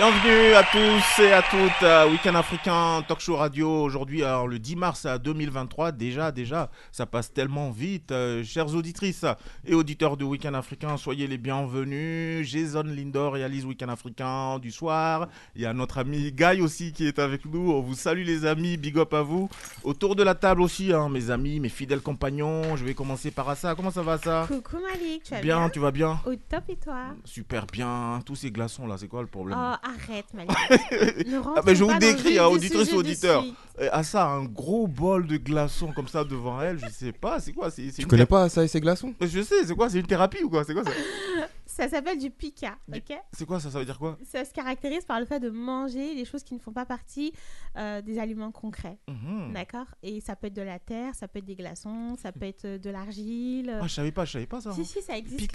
[0.00, 3.82] Bienvenue à tous et à toutes à Week-end Africain Talk Show Radio.
[3.82, 9.26] Aujourd'hui le 10 mars 2023 déjà déjà ça passe tellement vite euh, chères auditrices
[9.66, 12.48] et auditeurs de Week-end Africain soyez les bienvenus.
[12.48, 15.28] Jason Lindor réalise Week-end Africain du soir.
[15.54, 17.70] Il y a notre ami Guy aussi qui est avec nous.
[17.70, 18.78] On vous salue les amis.
[18.78, 19.50] Big up à vous.
[19.84, 22.74] Autour de la table aussi hein, mes amis mes fidèles compagnons.
[22.74, 23.74] Je vais commencer par Assa.
[23.74, 26.18] Comment ça va ça Coucou Malik, tu vas bien bien, tu vas bien?
[26.24, 27.08] Au top et toi?
[27.26, 28.22] Super bien.
[28.24, 29.58] Tous ces glaçons là c'est quoi le problème?
[29.60, 30.50] Oh, arrête Malik.
[31.56, 33.42] Ah, mais je vous décris, hein, auditrice auditeur.
[33.42, 33.54] suite.
[33.80, 37.40] Et à ça, un gros bol de glaçons comme ça devant elle, je sais pas,
[37.40, 39.14] c'est quoi c'est, Tu connais thé- pas ça et ses glaçons?
[39.20, 40.90] Je sais, c'est quoi C'est une thérapie ou quoi C'est quoi ça?
[41.70, 45.04] Ça s'appelle du pika, ok C'est quoi ça Ça veut dire quoi Ça se caractérise
[45.04, 47.32] par le fait de manger les choses qui ne font pas partie
[47.76, 49.52] euh, des aliments concrets, Mhm.
[49.54, 49.86] d'accord?
[50.02, 52.66] Et ça peut être de la terre, ça peut être des glaçons, ça peut être
[52.66, 53.78] de l'argile.
[53.80, 54.72] Ah, je savais pas, je savais pas ça.
[54.72, 55.52] si, si, ça existe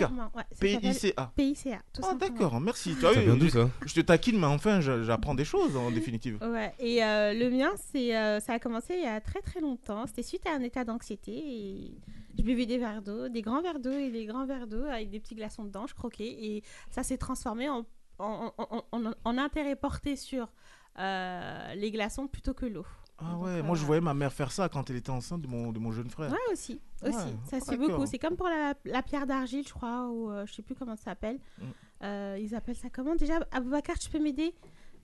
[0.60, 1.32] P-I-C-A.
[1.36, 2.96] PICA, tout Ah, d'accord, merci.
[3.00, 3.70] Tu as Ça vu, vient d'où je, ça?
[3.86, 6.40] je te taquine, mais enfin, j'apprends des choses en définitive.
[6.56, 9.60] Ouais, et euh, le mien, c'est, euh, ça a commencé il y a très très
[9.60, 10.06] longtemps.
[10.08, 11.98] C'était suite à un état d'anxiété et
[12.38, 15.10] je buvais des verres d'eau, des grands verres d'eau et des grands verres d'eau avec
[15.10, 17.86] des petits glaçons dedans, je croquais et ça s'est transformé en,
[18.20, 20.52] en, en- en- en intérêt porté sur
[21.00, 22.86] euh, les glaçons plutôt que l'eau.
[23.18, 25.42] Ah Donc, ouais, euh, moi je voyais ma mère faire ça quand elle était enceinte
[25.42, 26.32] de mon, de mon jeune frère.
[26.32, 27.16] Ouais, aussi, aussi.
[27.16, 27.88] Ouais, ça d'accord.
[27.88, 28.06] beaucoup.
[28.06, 30.96] C'est comme pour la, la pierre d'argile, je crois, ou euh, je sais plus comment
[30.98, 31.40] ça s'appelle.
[31.60, 31.64] Mm.
[32.04, 33.16] Euh, ils appellent ça comment?
[33.16, 34.54] Déjà Aboubacar, tu peux m'aider?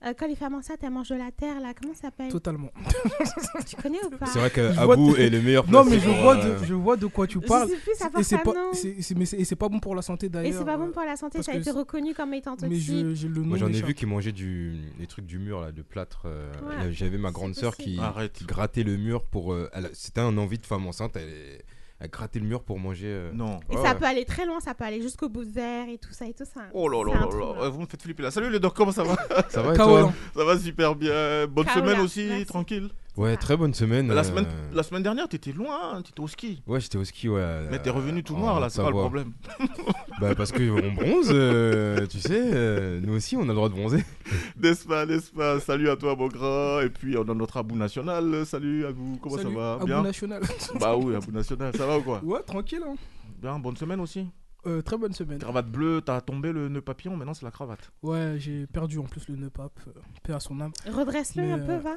[0.04, 2.28] Euh, Quand les femmes enceintes, elles mangent de la terre, là, comment ça s'appelle?
[2.28, 2.70] Totalement.
[3.66, 4.26] Tu connais ou pas?
[4.26, 5.70] C'est vrai que Je Abou de- est le meilleur.
[5.70, 7.68] Non, mais je vois, euh, de, je vois de quoi tu Je parles.
[7.68, 8.70] sais plus, ça Et c'est pas pas,
[9.02, 10.58] c'est- mais et bon pour la santé Et d'ailleurs.
[10.58, 12.68] c'est pas bon euh, pour la santé, parce ça a été reconnu comme étant Mais
[12.68, 12.84] toxique.
[12.84, 13.46] je- j'ai le nom.
[13.46, 14.76] Moi j'en ai vu qui mangeaient du...
[14.98, 16.22] les trucs du mur là, de plâtre.
[16.26, 17.98] euh, Ouais, J'avais ma grande sœur qui...
[18.32, 19.52] qui grattait le mur pour.
[19.52, 21.16] euh, elle- C'était un envie de femme enceinte.
[21.16, 21.62] Elle,
[22.02, 23.06] elle grattait le mur pour manger.
[23.06, 23.60] euh, Non.
[23.70, 23.98] Et Ouais, ça ouais.
[23.98, 26.34] peut aller très loin, ça peut aller jusqu'au bout de verre et tout ça et
[26.34, 26.62] tout ça.
[26.74, 27.68] Oh là C'est là un là truc, là, là.
[27.68, 28.30] vous me faites flipper là.
[28.30, 29.16] Salut les docs, comment ça va?
[29.48, 30.02] Ça va et Kaolan.
[30.02, 30.12] toi?
[30.36, 31.46] Ça va super bien.
[31.46, 32.46] Bonne Kaola, semaine aussi, merci.
[32.46, 32.90] tranquille.
[33.16, 34.08] Ouais, très bonne semaine.
[34.08, 36.62] La euh, semaine, la semaine dernière, t'étais loin, hein, t'étais au ski.
[36.66, 37.66] Ouais, j'étais au ski, ouais.
[37.70, 39.32] Mais t'es revenu tout noir là, c'est pas le problème.
[40.20, 43.68] Bah parce que on bronze, euh, tu sais, euh, nous aussi on a le droit
[43.68, 44.04] de bronzer.
[44.62, 45.58] N'est-ce pas, n'est-ce pas?
[45.58, 46.80] Salut à toi, mon grand.
[46.80, 48.46] Et puis, on a notre Abou National.
[48.46, 49.16] Salut à vous.
[49.20, 49.72] Comment Salut, ça va?
[49.74, 50.02] Abou Bien?
[50.02, 50.42] National.
[50.80, 51.76] Bah oui, Abou National.
[51.76, 52.20] Ça va ou quoi?
[52.22, 52.82] Ouais, tranquille.
[52.86, 52.94] hein.
[53.40, 54.28] Bien, bonne semaine aussi.
[54.64, 55.38] Euh, très bonne semaine.
[55.40, 57.90] Cravate bleue, t'as tombé le nœud papillon, maintenant c'est la cravate.
[58.02, 59.80] Ouais, j'ai perdu en plus le nœud pape.
[60.22, 60.70] Paix à son âme.
[60.86, 61.96] Redresse-le un peu, euh, va.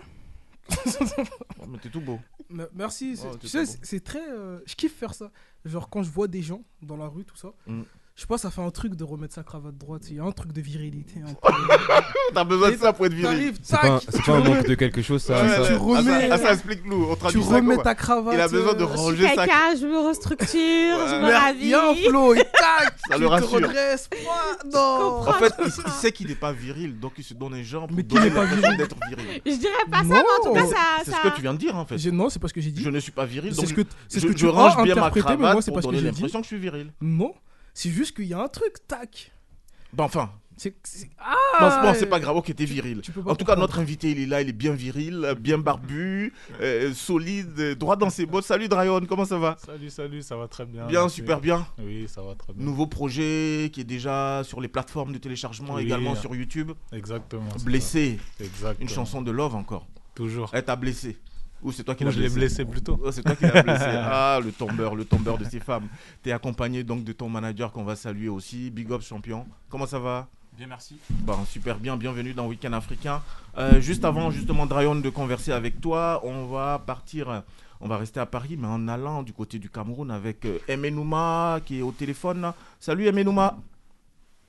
[1.61, 2.19] Oh, mais t'es tout beau.
[2.49, 3.17] Me- Merci.
[3.17, 3.65] c'est- tu sais, beau.
[3.65, 4.29] c'est- c'est très.
[4.31, 5.31] euh, je kiffe faire ça.
[5.63, 7.53] Genre quand je vois des gens dans la rue, tout ça.
[7.67, 7.83] Mm.
[8.15, 10.03] Je sais pas, ça fait un truc de remettre sa cravate droite.
[10.09, 11.15] Il y a un truc de virilité.
[11.21, 11.53] un peu.
[12.33, 13.25] T'as besoin de ça pour être viril.
[13.37, 15.43] T'arrives, C'est pas, un- tac, c'est pas un manque de quelque chose, ça.
[15.43, 15.77] Ouais, ça- tu ouais.
[15.77, 17.07] remets- Ah, ça, ah, ça, explique-nous.
[17.09, 18.33] On tu traduit ça remets comment ta cravate.
[18.35, 20.47] Il a besoin de euh, Je suis ranger sa quelqu'un, je me restructure,
[21.09, 21.59] je me ravis.
[21.63, 23.49] Il y a un flow, et tac, Ça tu le te rassure.
[23.51, 24.09] redresses.
[24.25, 25.27] Ouah, Non.
[25.27, 27.97] En fait, il, il sait qu'il n'est pas viril, donc il se donne les pour
[27.97, 29.41] Mais qui donner n'est pas l'impression viril d'être viril.
[29.45, 30.75] Je dirais pas ça, mais en tout cas, ça.
[31.03, 31.17] C'est ça...
[31.21, 31.97] ce que tu viens de dire en fait.
[31.97, 32.81] J'ai- Non, c'est pas ce que j'ai dit.
[32.81, 34.47] Je ne suis pas viril, C'est donc ce que, c'est ce je, que je tu
[34.47, 36.15] range bien ma interprété, mais cravate moi, c'est pour pas ce que donner j'ai dit.
[36.21, 36.93] l'impression que je suis viril.
[37.01, 37.33] Non,
[37.75, 39.31] c'est juste qu'il y a un truc, tac.
[39.93, 43.01] Bah enfin, C'est, c'est- ah, bon, c'est pas grave, ok, t'es viril.
[43.03, 46.31] tu En tout cas, notre invité, il est là, il est bien viril, bien barbu,
[46.61, 48.45] euh, solide, droit dans ses bottes.
[48.45, 49.57] Salut Dryon, comment ça va?
[49.65, 50.85] Salut, salut, ça va très bien.
[50.87, 51.17] Bien, merci.
[51.17, 51.67] super bien.
[51.77, 52.63] Oui, ça va très bien.
[52.65, 55.83] Nouveau projet qui est déjà sur les plateformes de téléchargement, Oui.
[55.83, 56.71] également sur YouTube.
[56.93, 57.49] Exactement.
[57.65, 58.17] Blessé.
[58.39, 58.81] Exactement.
[58.81, 59.85] une chanson de Love encore.
[60.15, 60.49] Toujours.
[60.53, 61.17] Elle t'a blessé.
[61.63, 62.99] Ou c'est toi qui l'as je l'ai blessé blessé plutôt.
[63.03, 63.85] Oh, c'est toi qui l'as blessé.
[63.87, 65.87] Ah, le tombeur, le tombeur de ces femmes.
[66.21, 68.69] T'es accompagné donc de ton manager qu'on va saluer aussi.
[68.69, 69.45] Big up champion.
[69.69, 70.27] Comment ça va?
[70.57, 70.97] Bien, merci.
[71.09, 73.21] Bon, super bien, bienvenue dans Week-end Africain.
[73.57, 77.43] Euh, juste avant justement Drayon de converser avec toi, on va partir,
[77.81, 81.59] on va rester à Paris, mais en allant du côté du Cameroun avec euh, Emenouma
[81.65, 82.53] qui est au téléphone.
[82.79, 83.57] Salut Emenouma,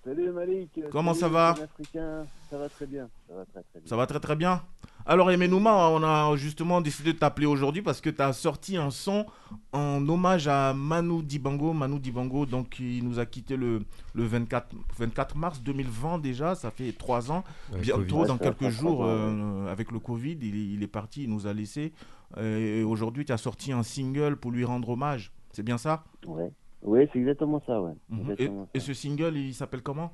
[0.04, 0.80] Salut Malik.
[0.92, 1.48] Comment Salut, ça va?
[1.50, 2.26] Africain.
[2.48, 3.08] Ça va très bien.
[3.28, 3.88] Ça va très très bien.
[3.88, 4.62] ça va très très bien?
[5.08, 8.90] Alors Emenouma, on a justement décidé de t'appeler aujourd'hui parce que tu as sorti un
[8.90, 9.24] son
[9.72, 11.72] en hommage à Manu Dibango.
[11.72, 13.82] Manu Dibango, donc il nous a quitté le,
[14.14, 17.44] le 24, 24 mars 2020 déjà, ça fait trois ans.
[17.72, 18.26] Ouais, Bientôt, Covid.
[18.28, 21.52] dans quelques jours, euh, avec le Covid, il, est- il est parti, il nous a
[21.52, 21.92] laissé.
[22.40, 25.30] Et aujourd'hui, tu as sorti un single pour lui rendre hommage.
[25.52, 26.02] C'est bien ça?
[26.26, 26.50] Ouais.
[26.82, 27.92] Oui, c'est exactement ça, ouais.
[28.10, 28.18] Mhm.
[28.18, 28.86] Et, Exactement et ça.
[28.86, 30.12] ce single, il s'appelle comment?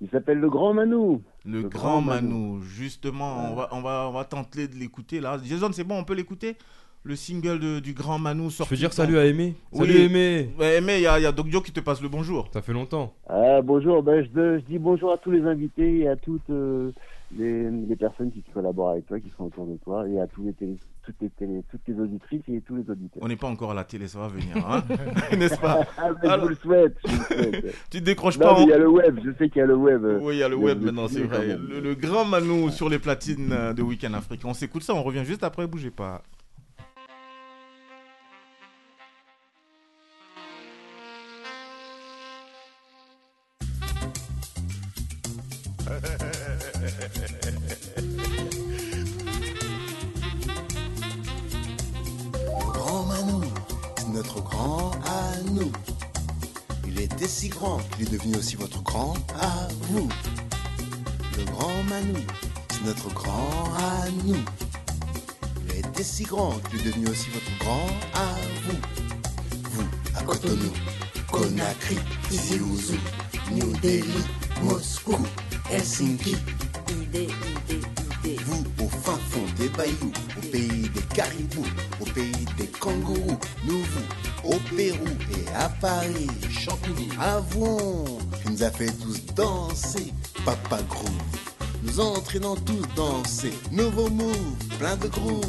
[0.00, 1.22] Il s'appelle Le Grand Manou.
[1.44, 2.60] Le, Le Grand Grand Manou.
[2.62, 5.38] Justement, on, va, on, va, on va tenter de l'écouter là.
[5.42, 6.56] Jason, c'est bon, on peut l'écouter?
[7.04, 8.70] Le single de- du Grand Manou Je sorti.
[8.70, 8.96] peux dire quand?
[8.96, 9.54] salut à Aimé?
[9.72, 9.86] Oui.
[9.86, 10.50] Salut Aimé.
[10.58, 12.48] Ouais, mais il y y a Doc Joe qui te passe le bonjour.
[12.52, 13.14] Ça fait longtemps.
[13.28, 16.92] Ah, bonjour, ben, je, je dis bonjour à tous les invités et à toutes euh,
[17.36, 20.44] les, les personnes qui collaborent avec toi, qui sont autour de toi, et à tous
[20.44, 23.22] les télé, toutes, les télé, toutes les auditrices et tous les auditeurs.
[23.22, 24.82] On n'est pas encore à la télé, ça va venir, hein
[25.36, 25.80] N'est-ce pas?
[25.98, 26.96] Ah, mais je vous le souhaite.
[27.04, 27.74] je vous le souhaite.
[27.90, 29.66] Tu te décroches Non, pas il y a le web, je sais qu'il y a
[29.66, 30.04] le web.
[30.22, 31.56] Oui, il y a le web maintenant, c'est vrai.
[31.58, 34.48] Le, le grand Manou sur les platines de Week-end Africain.
[34.48, 36.22] On s'écoute ça, on revient juste après, bougez pas.
[62.98, 64.36] Notre grand à nous.
[65.64, 68.34] Il était si grand qu'il est devenu aussi votre grand à
[68.64, 68.78] vous.
[69.70, 70.72] Vous, à Cotonou,
[71.30, 71.98] Conakry,
[72.30, 72.96] Ziouzou,
[73.52, 74.24] New Delhi,
[74.62, 75.16] Moscou,
[75.70, 76.36] Helsinki.
[78.44, 81.66] Vous, au fin fond des bayous, au pays des caribous,
[82.00, 85.06] au pays des kangourous, nous vous, au Pérou
[85.36, 88.04] et à Paris, Champigny, Avouon,
[88.42, 90.12] qui nous a fait tous danser,
[90.44, 91.47] Papa Groove,
[91.88, 95.44] nous entraînons tous danser, nouveau move, plein de groove,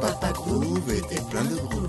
[0.00, 1.88] Papa Groove était plein de groove.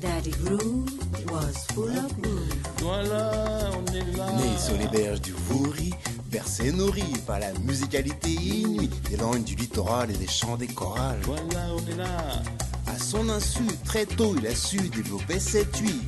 [0.00, 0.88] Daddy Groove
[1.30, 2.54] was full of groove.
[2.78, 4.32] Voilà, on est là.
[4.32, 5.92] Né sur les berges du Vouri,
[6.30, 11.20] bercé nourri par la musicalité inouïe des langues du littoral et des chants des chorales.
[11.24, 12.42] Voilà, on est là.
[12.86, 16.00] À son insu, très tôt, il a su développer cette huile.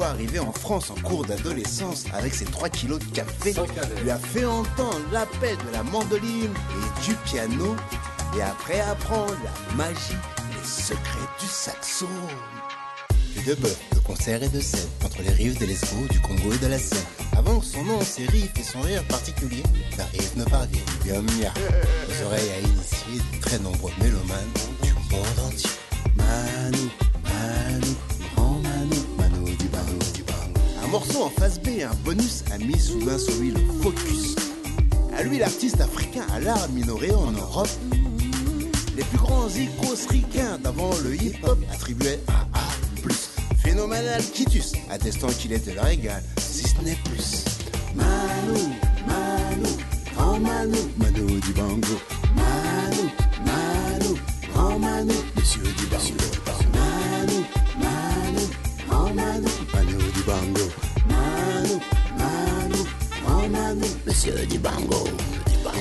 [0.00, 3.52] Fois arrivé en France en cours d'adolescence avec ses 3 kilos de café,
[4.02, 7.76] lui a fait entendre l'appel de la mandoline et du piano,
[8.34, 12.06] et après apprendre la magie et les secrets du saxo.
[13.34, 16.50] Puis de bœuf, de concert et de scène, entre les rives de l'Escaut, du Congo
[16.50, 17.04] et de la Seine.
[17.36, 19.62] Avant que son nom, ses riffs et son rire particulier
[19.98, 21.52] n'arrivent ne parviennent bien mia.
[22.08, 24.50] Aux oreilles à initier de très nombreux mélomanes
[24.82, 25.68] du monde entier.
[26.16, 26.88] Manu,
[30.90, 34.34] morceau en face B un bonus a mis soudain sur lui le focus.
[35.16, 37.68] À lui, l'artiste africain à l'art minoré en Europe,
[38.96, 40.08] les plus grands icos
[40.62, 43.56] d'avant le hip-hop attribuaient un A+.
[43.62, 47.44] Phénoménal quitus, attestant qu'il est de leur égal, si ce n'est plus.
[47.94, 48.60] Manu,
[49.06, 49.68] Manu,
[50.16, 52.00] grand Manu, Manu du bango.
[52.34, 53.10] Manu,
[53.44, 54.20] Manu,
[54.52, 56.49] grand Manu, monsieur du bango.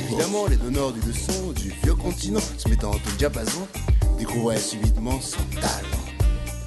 [0.06, 3.68] Évidemment, les donneurs du leçon du vieux continent se mettant au diapason
[4.18, 6.04] découvraient subitement son talent.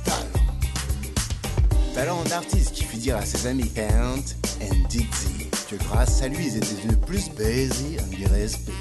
[0.05, 0.45] Talent.
[1.95, 4.23] Talent d'artiste qui fit dire à ses amis Ant
[4.63, 8.73] and Dixie que grâce à lui, ils étaient devenus plus on dirait respect.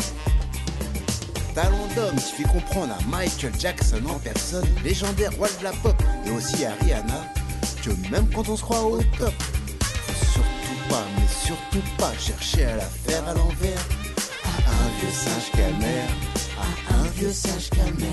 [1.56, 5.96] Talent d'homme qui fit comprendre à Michael Jackson en personne, légendaire roi de la pop,
[6.26, 7.34] et aussi à Rihanna,
[7.84, 9.34] que même quand on se croit au top,
[11.16, 13.88] mais surtout pas chercher à la faire à l'envers.
[14.44, 16.10] À un vieux singe camère,
[16.90, 18.10] à un vieux singe camère.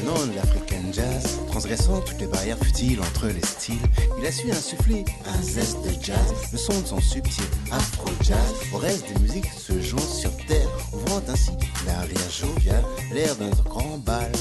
[0.00, 3.78] Venant de l'African jazz, transgressant toutes les barrières futiles entre les styles,
[4.18, 8.78] il a su insuffler un zeste de jazz, le son de son subtil afro-jazz, au
[8.78, 11.52] reste des musiques se jouant sur terre, ouvrant ainsi
[11.86, 14.32] la rire joviale, l'air d'un grand bal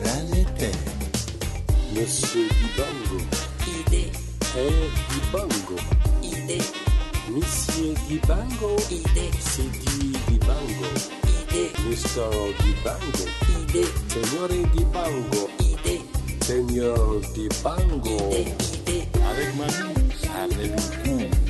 [0.00, 0.70] planétaire.
[1.94, 3.24] Monsieur Dibango.
[3.88, 4.10] Idée,
[4.54, 5.76] Eh, Dibango.
[6.22, 6.62] idée,
[7.30, 8.76] Monsieur Dibango.
[8.90, 10.88] idée, C'est dit Dibango.
[11.26, 12.30] idée, Mr.
[12.62, 13.24] Dibango.
[13.60, 15.50] idée, Signore Dibango.
[15.60, 16.00] idée,
[16.42, 18.16] Seigneur Dibango.
[18.30, 19.08] idée, idée.
[19.30, 21.45] Avec ma vie, avec vous.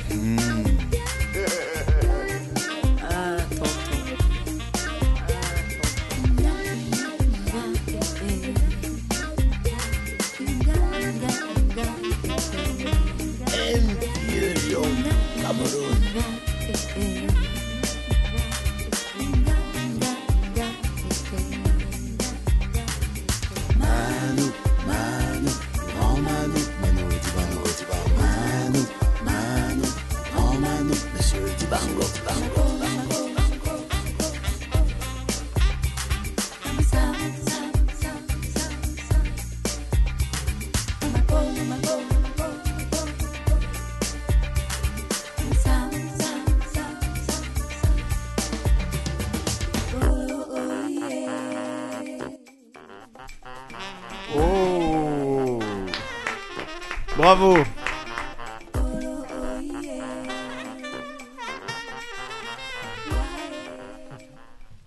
[57.27, 57.57] Bravo.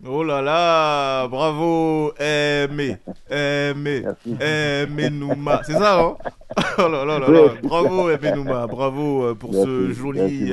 [0.07, 2.97] Oh là là, bravo, aimé,
[3.31, 4.05] aimé,
[4.41, 5.61] aimé Nouma.
[5.67, 6.17] C'est ça, hein?
[6.79, 10.53] Oh là là là là, bravo, aimé Nouma, bravo euh, pour Merci, ce joli,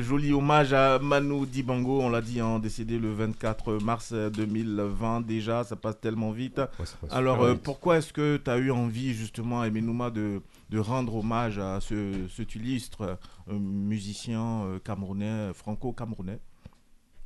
[0.00, 2.00] joli hommage à Manu Dibango.
[2.00, 6.56] On l'a dit, hein, décédé le 24 mars 2020 déjà, ça passe tellement vite.
[6.56, 7.62] passe Alors, euh, vite.
[7.62, 10.40] pourquoi est-ce que tu as eu envie, justement, Aimé Nouma, de,
[10.70, 16.38] de rendre hommage à ce, cet illustre euh, musicien euh, camerounais, franco-camerounais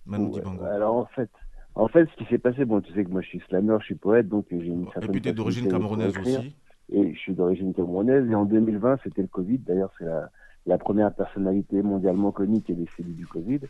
[0.06, 0.64] Manu Ouais, Dibango?
[0.64, 1.30] Alors en fait,
[1.74, 3.86] en fait, ce qui s'est passé, bon, tu sais que moi je suis slammer, je
[3.86, 5.10] suis poète, donc j'ai une certaine.
[5.10, 6.54] puis, t'es d'origine camerounaise aussi.
[6.90, 8.28] Et je suis d'origine camerounaise.
[8.30, 9.58] Et en 2020, c'était le Covid.
[9.58, 10.30] D'ailleurs, c'est la,
[10.66, 13.60] la première personnalité mondialement connue qui est décédée du Covid.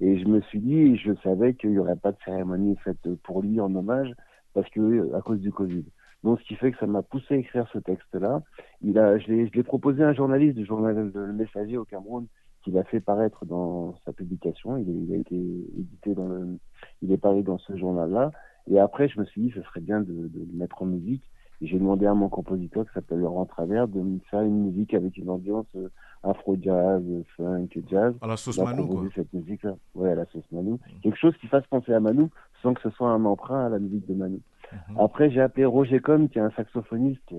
[0.00, 3.42] Et je me suis dit, je savais qu'il n'y aurait pas de cérémonie faite pour
[3.42, 4.12] lui en hommage
[4.54, 5.84] parce que à cause du Covid.
[6.24, 8.42] Donc, ce qui fait que ça m'a poussé à écrire ce texte-là.
[8.82, 12.26] Il a, je l'ai proposé à un journaliste du journal Le Messager au Cameroun
[12.62, 14.76] qui l'a fait paraître dans sa publication.
[14.76, 16.58] Il a été édité dans le,
[17.00, 18.32] il est paru dans ce journal-là.
[18.70, 21.22] Et après, je me suis dit, ce serait bien de, de le mettre en musique.
[21.60, 25.16] J'ai demandé à mon compositeur qui s'appelle Laurent Travers de me faire une musique avec
[25.18, 25.90] une ambiance euh,
[26.22, 28.14] afro-jazz, euh, funk, jazz.
[28.22, 29.08] À la sauce proposé quoi.
[29.14, 29.74] cette musique-là.
[29.94, 30.78] Ouais, à la sauce Manu.
[31.02, 32.28] Quelque chose qui fasse penser à Manu
[32.62, 34.40] sans que ce soit un emprunt à la musique de Manu.
[34.72, 34.98] Mhm.
[34.98, 37.34] Après, j'ai appelé Roger Com, qui est un saxophoniste,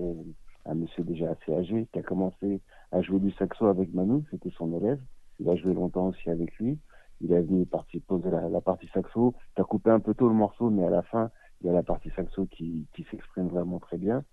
[0.66, 2.60] un monsieur déjà assez âgé, qui a commencé
[2.92, 4.22] à jouer du saxo avec Manu.
[4.30, 5.00] C'était son élève.
[5.40, 6.78] Il a joué longtemps aussi avec lui.
[7.22, 7.66] Il est venu
[8.06, 9.34] poser la, la partie saxo.
[9.56, 11.30] Tu as coupé un peu tôt le morceau, mais à la fin,
[11.62, 14.24] il y a la partie saxo qui, s'exprime vraiment très bien.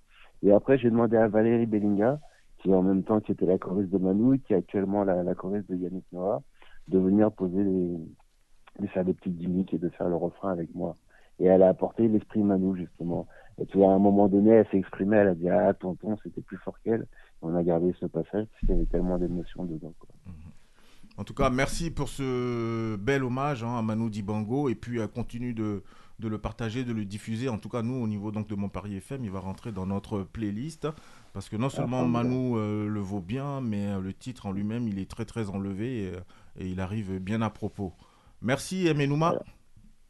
[0.42, 2.20] Et après, j'ai demandé à Valérie Bellinga,
[2.60, 5.24] qui en même temps qui était la choriste de Manu, et qui est actuellement la,
[5.24, 6.42] la choriste de Yannick Noah,
[6.88, 10.96] de venir poser les, faire des petites gimmicks et de faire le refrain avec moi.
[11.40, 13.28] Et elle a apporté l'esprit Manu, justement.
[13.62, 16.18] Et tu vois, à un moment donné, elle s'est exprimée, elle a dit, ah, tonton,
[16.24, 17.06] c'était plus fort qu'elle.
[17.42, 19.94] On a gardé ce passage, parce qu'il y avait tellement d'émotions dedans.
[21.18, 25.08] En tout cas, merci pour ce bel hommage hein, à Manu Dibango et puis euh,
[25.08, 25.84] continue de,
[26.20, 27.50] de le partager, de le diffuser.
[27.50, 29.86] En tout cas, nous, au niveau donc de Mon Paris FM, il va rentrer dans
[29.86, 30.88] notre playlist
[31.34, 32.06] parce que non seulement.
[32.06, 35.50] Manu euh, le vaut bien, mais euh, le titre en lui-même, il est très très
[35.50, 36.20] enlevé et, euh,
[36.60, 37.94] et il arrive bien à propos.
[38.42, 39.36] Merci, Emenouma.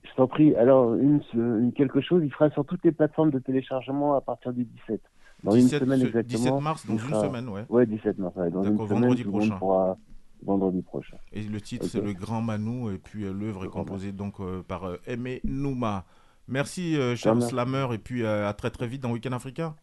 [0.03, 0.55] Je t'en prie.
[0.55, 4.53] Alors, une, une- quelque chose, il sera sur toutes les plateformes de téléchargement à partir
[4.53, 5.01] du 17.
[5.43, 6.37] Dans 17 une semaine exactement.
[6.39, 7.65] 17 mars, dans une semaine, ouais.
[7.69, 8.35] Ouais, 17 mars.
[8.35, 8.49] ouais.
[8.49, 9.57] Dans une semaine, vendredi prochain.
[9.57, 9.97] pourra-
[10.43, 11.17] vendredi prochain.
[11.33, 14.61] Et le titre, c'est Le Grand Manu, et puis euh, l'œuvre est composée donc euh,
[14.63, 16.05] par euh, Aimé Nouma.
[16.47, 17.49] Merci, euh, remercie.
[17.49, 19.75] Slammer, et puis euh, à très très vite dans Week-end Africain.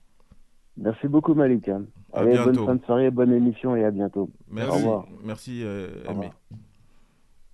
[0.77, 1.69] Merci beaucoup, Malik.
[1.69, 1.85] hein.
[2.13, 2.67] À Allez, bonne bientôt.
[2.67, 4.31] fin de soirée, bonne émission et à bientôt.
[4.51, 5.07] Au Merci, revoir.
[5.25, 6.27] merci Au Aimé.
[6.27, 6.33] revoir.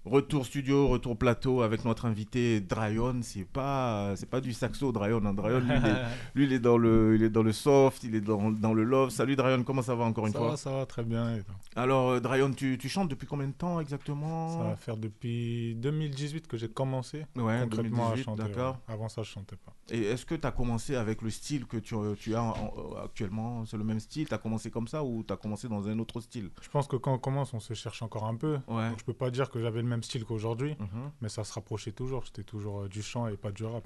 [0.05, 3.21] Retour studio, retour plateau avec notre invité Dryon.
[3.23, 5.25] C'est pas, c'est pas du saxo Dryon.
[5.25, 5.33] Hein.
[5.33, 5.95] Dryon, lui, il est,
[6.35, 8.83] lui, il est dans le, il est dans le soft, il est dans, dans le
[8.83, 9.11] love.
[9.11, 11.39] Salut Dryon, comment ça va encore une Ça fois va, ça va très bien.
[11.77, 14.59] Alors euh, Dryon, tu, tu chantes depuis combien de temps exactement?
[14.59, 18.43] Ça va faire depuis 2018 que j'ai commencé Ouais, concrètement 2018, à chanter.
[18.43, 18.79] d'accord.
[18.89, 18.95] ouais.
[18.95, 19.73] Avant ça, je chantais pas.
[19.89, 23.65] Et est-ce que tu as commencé avec le style que tu, tu as en- actuellement?
[23.67, 24.27] C'est le même style?
[24.27, 26.51] Tu as commencé comme ça ou tu as commencé dans un autre style?
[26.61, 28.59] Je pense que quand on commence, on se cherche encore un peu.
[28.67, 28.89] Ouais.
[28.89, 31.11] Donc, je peux pas dire que j'avais le même style qu'aujourd'hui, Mhm.
[31.21, 32.25] mais ça se rapprochait toujours.
[32.27, 33.85] C'était toujours euh, du chant et pas du rap.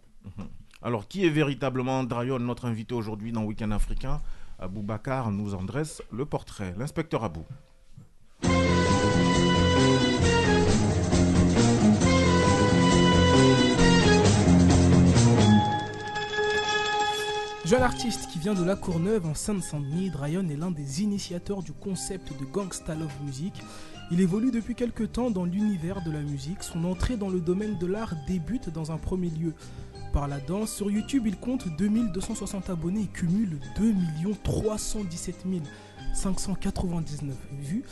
[0.82, 4.20] Alors, qui est véritablement Dryon, notre invité aujourd'hui dans Week-end africain?
[4.58, 6.74] Aboubacar nous en dresse le portrait.
[6.78, 7.44] L'inspecteur Abou.
[17.64, 21.72] Jeune artiste qui vient de La Courneuve en Seine-Saint-Denis, Dryon est l'un des initiateurs du
[21.72, 23.54] concept de Gangsta Love Music.
[24.12, 26.62] Il évolue depuis quelques temps dans l'univers de la musique.
[26.62, 29.52] Son entrée dans le domaine de l'art débute dans un premier lieu
[30.12, 30.72] par la danse.
[30.72, 33.94] Sur YouTube, il compte 2260 abonnés et cumule 2
[34.44, 35.44] 317
[36.14, 37.82] 599 vues.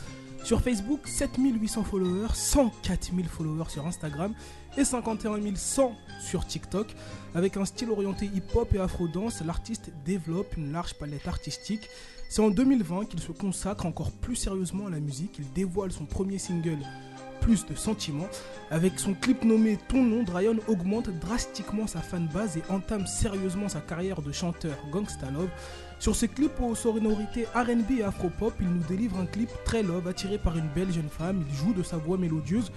[0.45, 4.33] Sur Facebook, 7800 followers, 104 000 followers sur Instagram
[4.77, 6.95] et 51 100 sur TikTok.
[7.33, 11.89] Avec un style orienté hip-hop et afro-dance, l'artiste développe une large palette artistique.
[12.35, 15.37] C'est en 2020 qu'il se consacre encore plus sérieusement à la musique.
[15.39, 16.79] Il dévoile son premier single,
[17.39, 18.27] Plus de sentiments.
[18.71, 23.79] Avec son clip nommé Ton nom, Dryon augmente drastiquement sa fanbase et entame sérieusement sa
[23.79, 25.47] carrière de chanteur Gangsta Love.
[25.97, 30.05] Sur ce clip aux sonorités RB et afro-pop, il nous délivre un clip très love
[30.05, 31.41] attiré par une belle jeune femme.
[31.49, 32.69] Il joue de sa voix mélodieuse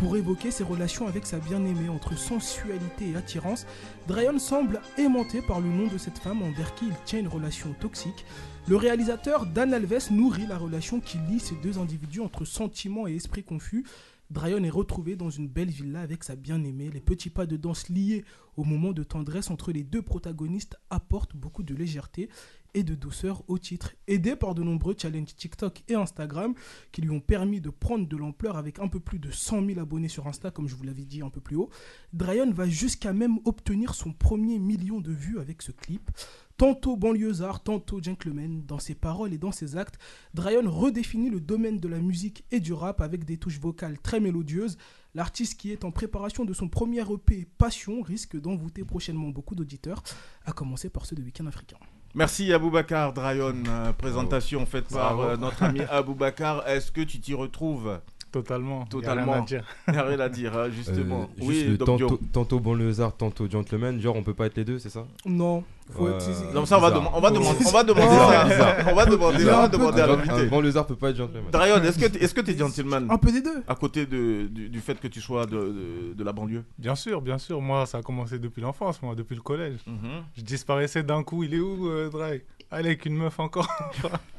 [0.00, 3.66] pour évoquer ses relations avec sa bien-aimée entre sensualité et attirance.
[4.08, 7.74] Dryon semble aimanté par le nom de cette femme envers qui il tient une relation
[7.78, 8.24] toxique.
[8.66, 13.14] Le réalisateur Dan Alves nourrit la relation qui lie ces deux individus entre sentiment et
[13.14, 13.84] esprit confus.
[14.30, 16.88] Dryon est retrouvé dans une belle villa avec sa bien-aimée.
[16.90, 18.24] Les petits pas de danse liés
[18.56, 22.30] au moment de tendresse entre les deux protagonistes apporte beaucoup de légèreté
[22.74, 23.94] et de douceur au titre.
[24.06, 26.54] Aidé par de nombreux challenges TikTok et Instagram
[26.92, 29.80] qui lui ont permis de prendre de l'ampleur avec un peu plus de 100 000
[29.80, 31.70] abonnés sur Insta, comme je vous l'avais dit un peu plus haut,
[32.12, 36.10] Dryon va jusqu'à même obtenir son premier million de vues avec ce clip.
[36.56, 39.98] Tantôt banlieusard, tantôt gentleman, dans ses paroles et dans ses actes,
[40.34, 44.20] Dryon redéfinit le domaine de la musique et du rap avec des touches vocales très
[44.20, 44.76] mélodieuses.
[45.14, 50.02] L'artiste qui est en préparation de son premier EP Passion risque d'envoûter prochainement beaucoup d'auditeurs,
[50.44, 51.78] à commencer par ceux de Week-end Africain.
[52.12, 56.66] Merci Aboubacar Drayon, euh, présentation faite par euh, notre ami Aboubacar.
[56.66, 58.00] Est-ce que tu t'y retrouves?
[58.32, 58.84] Totalement.
[58.86, 59.32] Totalement.
[59.32, 59.64] Y a rien à dire.
[59.88, 61.22] Y a rien à dire, hein, justement.
[61.22, 64.78] Euh, oui, juste tantôt, tantôt banlieusard, tantôt gentleman, genre on peut pas être les deux,
[64.78, 65.04] c'est ça?
[65.26, 68.48] Non, faut être- Non, ça, on va, demander- on va demander, on va demander Bizarre,
[68.48, 68.76] ça.
[68.90, 70.46] On va demander, Il y a on va demander à l'invité.
[70.46, 71.50] banlieusard peut pas être gentleman.
[71.50, 71.98] Drayon, est-ce
[72.34, 73.62] que tu t'es gentleman Un peu des deux.
[73.66, 76.62] à côté de, du, du fait que tu sois de, de, de la banlieue?
[76.78, 77.60] Bien sûr, bien sûr.
[77.60, 79.78] Moi, ça a commencé depuis l'enfance, moi, depuis le collège.
[79.86, 80.22] Mhm.
[80.36, 81.42] Je disparaissais d'un coup.
[81.42, 82.42] Il est où, euh, Dry?
[82.70, 83.66] Allez, avec une meuf encore.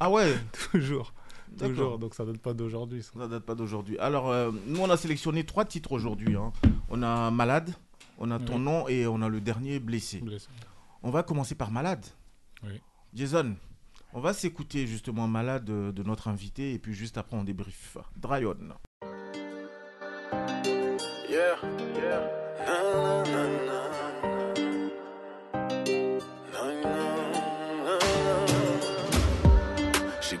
[0.00, 0.32] Ah ouais?
[0.72, 1.12] Toujours.
[1.56, 1.68] D'accord.
[1.68, 1.98] Toujours.
[1.98, 3.02] Donc, ça date pas d'aujourd'hui.
[3.02, 3.10] ça.
[3.18, 3.98] Ça date pas d'aujourd'hui.
[3.98, 6.36] Alors, euh, nous, on a sélectionné trois titres aujourd'hui.
[6.36, 6.52] hein.
[6.90, 7.74] On a Malade,
[8.18, 8.60] on a Ton Oui.
[8.62, 10.18] nom et on a le dernier Blessé.
[10.20, 10.48] Blessé.
[11.02, 12.04] On va commencer par Malade.
[12.64, 12.80] Oui.
[13.14, 13.54] Jason,
[14.12, 17.96] on va s'écouter justement Malade de, de notre invité et puis juste après on débrief.
[18.16, 18.56] Dryon.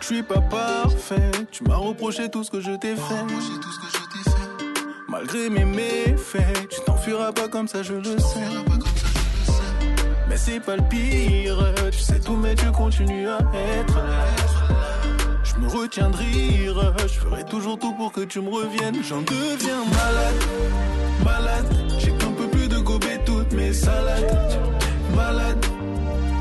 [0.02, 1.30] Que je suis pas parfait.
[1.50, 3.24] Tu m'as reproché tout ce que je t'ai fait.
[5.08, 8.40] Malgré mes méfaits, tu t'enfuiras pas comme ça, je le sais.
[10.28, 11.56] Mais c'est pas le pire.
[11.92, 13.38] Tu sais tout, mais tu continues à
[13.78, 14.26] être là.
[15.44, 16.94] Je me retiens de rire.
[16.98, 19.02] Je ferai toujours tout pour que tu me reviennes.
[19.04, 20.42] J'en deviens malade
[21.24, 21.76] malade.
[21.98, 24.58] J'ai qu'un peu plus de gober toutes mes salades.
[25.14, 25.64] Malade,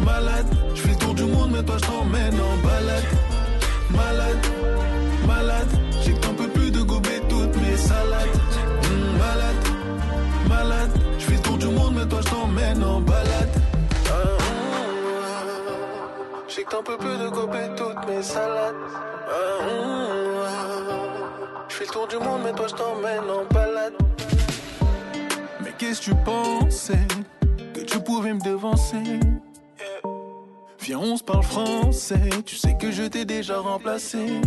[0.03, 0.47] malade.
[0.73, 3.20] Je fais le tour du monde, mais toi je t'emmène en balade.
[4.01, 4.45] Malade,
[5.27, 5.73] malade.
[6.03, 8.37] J'ai qu'un peu plus de gober toutes mes salades.
[8.83, 9.61] Mm, malade,
[10.49, 10.93] malade.
[11.19, 13.53] Je fais le tour du monde, mais toi je t'emmène en balade.
[14.09, 14.37] Ah.
[16.47, 18.75] J'ai qu'un peu plus de gober toutes mes salades.
[19.27, 20.51] Ah, ah.
[21.69, 23.93] Je fais le tour du monde, mais toi je t'emmène en balade.
[25.63, 27.07] Mais qu'est-ce que tu pensais
[27.73, 29.19] que tu pouvais me devancer?
[30.83, 32.29] Viens, on se parle français.
[32.45, 34.41] Tu sais que je t'ai déjà remplacé.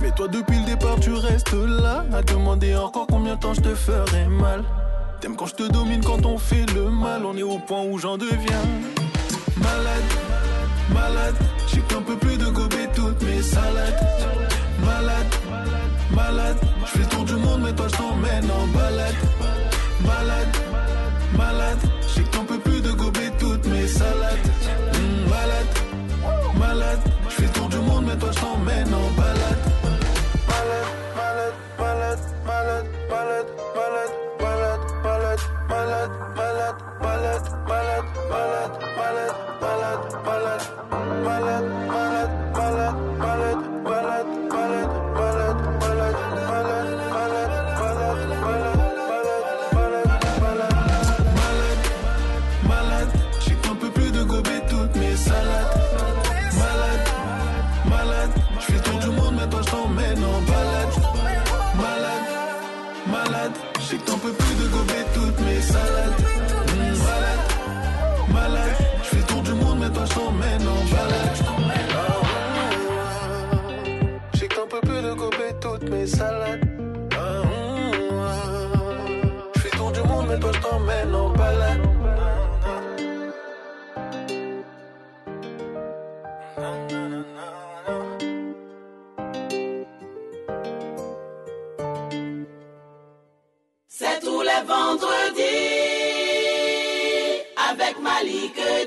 [0.00, 2.04] Mais toi, depuis le départ, tu restes là.
[2.12, 4.64] À demander encore combien de temps je te ferai mal.
[5.20, 7.24] T'aimes quand je te domine, quand on fait le mal.
[7.24, 8.62] On est au point où j'en deviens
[9.56, 10.02] malade,
[10.92, 11.36] malade.
[11.68, 14.13] J'ai qu'un peu plus de gober toutes mes salades.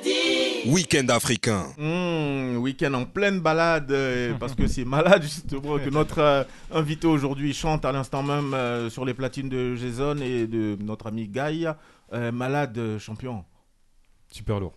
[0.03, 0.69] Dit.
[0.69, 1.67] Week-end africain.
[1.77, 7.07] Mmh, week-end en pleine balade, euh, parce que c'est malade justement que notre euh, invité
[7.07, 11.27] aujourd'hui chante à l'instant même euh, sur les platines de Jason et de notre ami
[11.27, 11.65] Guy.
[12.13, 13.43] Euh, malade champion.
[14.31, 14.73] Super lourd.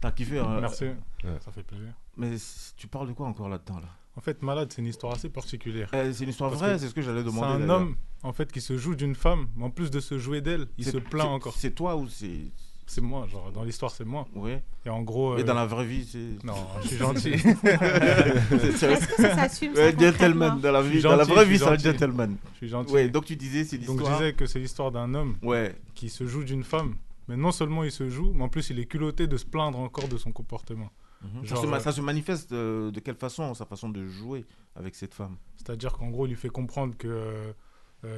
[0.00, 0.84] T'as kiffé hein Merci.
[0.84, 1.38] Ouais.
[1.44, 1.92] Ça fait plaisir.
[2.16, 2.32] Mais
[2.76, 3.88] tu parles de quoi encore là-dedans là?
[4.16, 5.90] En fait, Malade, c'est une histoire assez particulière.
[5.92, 7.58] Euh, C'est une histoire Parce vraie, c'est ce que j'allais demander.
[7.58, 10.18] C'est un homme, en fait, qui se joue d'une femme, mais en plus de se
[10.18, 11.54] jouer d'elle, il se plaint encore.
[11.56, 12.52] C'est toi ou c'est.
[12.86, 14.26] C'est moi, genre dans l'histoire c'est moi.
[14.34, 14.62] Ouais.
[14.84, 15.36] Et en gros.
[15.38, 16.44] Et euh, dans la vraie vie, c'est.
[16.44, 17.28] Non, je suis gentil.
[17.34, 20.60] Est-ce que ça s'assume, Ouais, gentleman.
[20.60, 22.36] Dans la, vie, dans la vraie vie, c'est un gentleman.
[22.52, 22.92] Je suis gentil.
[22.92, 24.18] Ouais, donc tu disais, c'est Donc je l'histoire.
[24.18, 25.74] disais que c'est l'histoire d'un homme Ouais.
[25.94, 26.96] qui se joue d'une femme.
[27.28, 29.78] Mais non seulement il se joue, mais en plus il est culotté de se plaindre
[29.78, 30.90] encore de son comportement.
[31.22, 34.04] Ça, Genre, se, ma- euh, ça se manifeste euh, de quelle façon, sa façon de
[34.06, 34.44] jouer
[34.76, 37.52] avec cette femme C'est-à-dire qu'en gros, il lui fait comprendre que euh,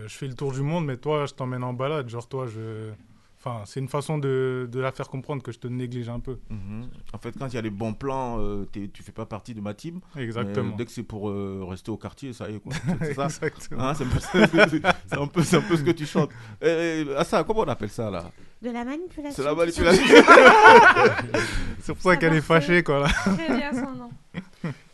[0.09, 2.09] je fais le tour du monde, mais toi, je t'emmène en balade.
[2.09, 2.90] Genre, toi, je.
[3.46, 6.38] Enfin, c'est une façon de, de la faire comprendre que je te néglige un peu.
[6.50, 6.88] Mhm.
[7.12, 9.61] En fait, quand il y a les bons plans, euh, tu fais pas partie de
[9.61, 10.00] ma team.
[10.16, 10.70] Exactement.
[10.70, 12.59] Mais dès que c'est pour euh, rester au quartier, ça y est.
[12.59, 12.72] quoi.
[13.00, 13.85] C'est ça Exactement.
[13.85, 14.20] Hein, c'est un, peu-
[15.06, 16.30] c'est un peu, c'est un peu ce que tu chantes.
[16.61, 18.32] Eh, eh, ah, ça, comment on appelle ça là?
[18.61, 19.37] De la manipulation.
[19.37, 20.04] C'est la manipulation.
[21.80, 23.00] c'est pour ça qu'elle est fâchée, quoi.
[23.00, 23.09] Là.
[23.09, 24.11] Très bien son nom.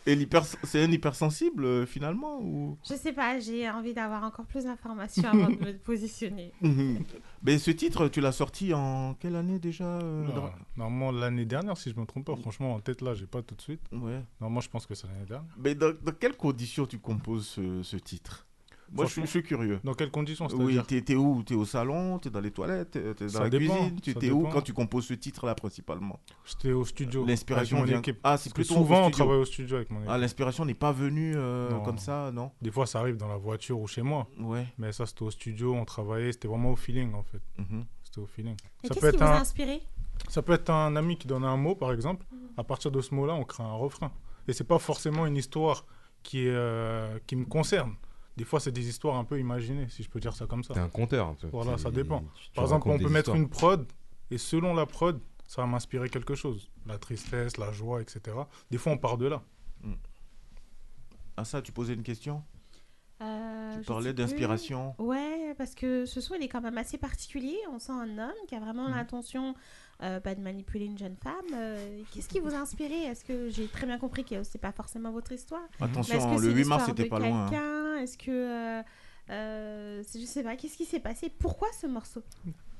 [0.05, 2.77] Et l'hyper, c'est un hypersensible euh, finalement ou?
[2.89, 6.51] Je sais pas, j'ai envie d'avoir encore plus d'informations avant de me positionner.
[7.43, 11.45] Mais ce titre, tu l'as sorti en quelle année déjà euh, Non, dans- Normalement, l'année
[11.45, 12.35] dernière, si je me trompe pas.
[12.35, 13.81] Franchement, en tête, là, j'ai pas tout de suite.
[13.91, 14.21] Ouais.
[14.41, 15.47] Normalement, je pense que c'est l'année dernière.
[15.57, 18.45] Mais dans, dans quelles conditions tu composes ce, ce titre?
[18.93, 19.79] Moi, je suis, je suis curieux.
[19.83, 21.43] Dans quelles conditions Oui, t'es où?
[21.43, 22.19] T'es au salon?
[22.19, 23.99] T'es dans les toilettes T'es dans Ça la dépend, cuisine?
[24.01, 26.19] Tu t'es où quand tu composes ce titre-là principalement?
[26.45, 27.25] J'étais au studio.
[27.25, 28.19] L'inspiration avec mon vient- équipe.
[28.23, 30.09] Ah, c'est plutôt au souvent, on travaille au studio avec mon équipe.
[30.11, 32.51] Ah, l'inspiration n'est pas venue euh, comme ça, non?
[32.61, 34.27] Des fois, ça arrive dans la voiture ou chez moi.
[34.39, 34.65] Ouais.
[34.77, 37.41] Mais ça, c'était au studio, on travaillait, c'était vraiment au feeling en fait.
[37.57, 37.85] Mhm.
[38.03, 38.53] C'était au feeling.
[38.83, 39.81] Et Ça qu'est-ce peut, qui être vous a un, inspiré?
[40.29, 42.25] ça peut être un ami qui donne un mot, par exemple.
[42.31, 42.35] Mm.
[42.57, 44.11] À partir de ce mot-là, on crée un refrain.
[44.47, 45.85] Et c'est pas forcément une histoire
[46.21, 47.93] qui, euh, qui me concerne.
[48.35, 50.73] Des fois, c'est des histoires un peu imaginées, si je peux dire ça comme ça.
[50.73, 51.47] T'es un conteur un peu.
[51.51, 52.19] Voilà, ça dépend.
[52.35, 53.37] tu- tu Par exemple, on peut mettre histoires.
[53.37, 53.85] une prod,
[54.31, 56.69] et selon la prod, ça va m'inspirer quelque chose.
[56.87, 58.35] La tristesse, la joie, etc.
[58.71, 59.43] Des fois, on part de là.
[61.37, 62.43] Ah ça, tu posais une question?
[63.21, 64.95] Euh, Tu parlais d'inspiration?
[64.99, 67.57] Ouais, parce que ce son, il est quand même assez particulier.
[67.71, 68.95] On sent un homme qui a vraiment Mhm.
[68.95, 69.55] l'intention
[70.01, 71.33] euh, bah, de manipuler une jeune femme.
[71.55, 73.03] Euh, Qu'est-ce qui vous a inspiré?
[73.03, 75.61] Est-ce que j'ai très bien compris que c'est pas forcément votre histoire?
[75.79, 77.49] Attention, que le c'est 8 mars, c'était de pas loin, hein.
[77.49, 78.31] quelqu'un Est-ce que.
[78.31, 78.83] euh,
[79.29, 81.29] euh, je sais pas, qu'est-ce qui s'est passé?
[81.39, 82.21] Pourquoi ce morceau?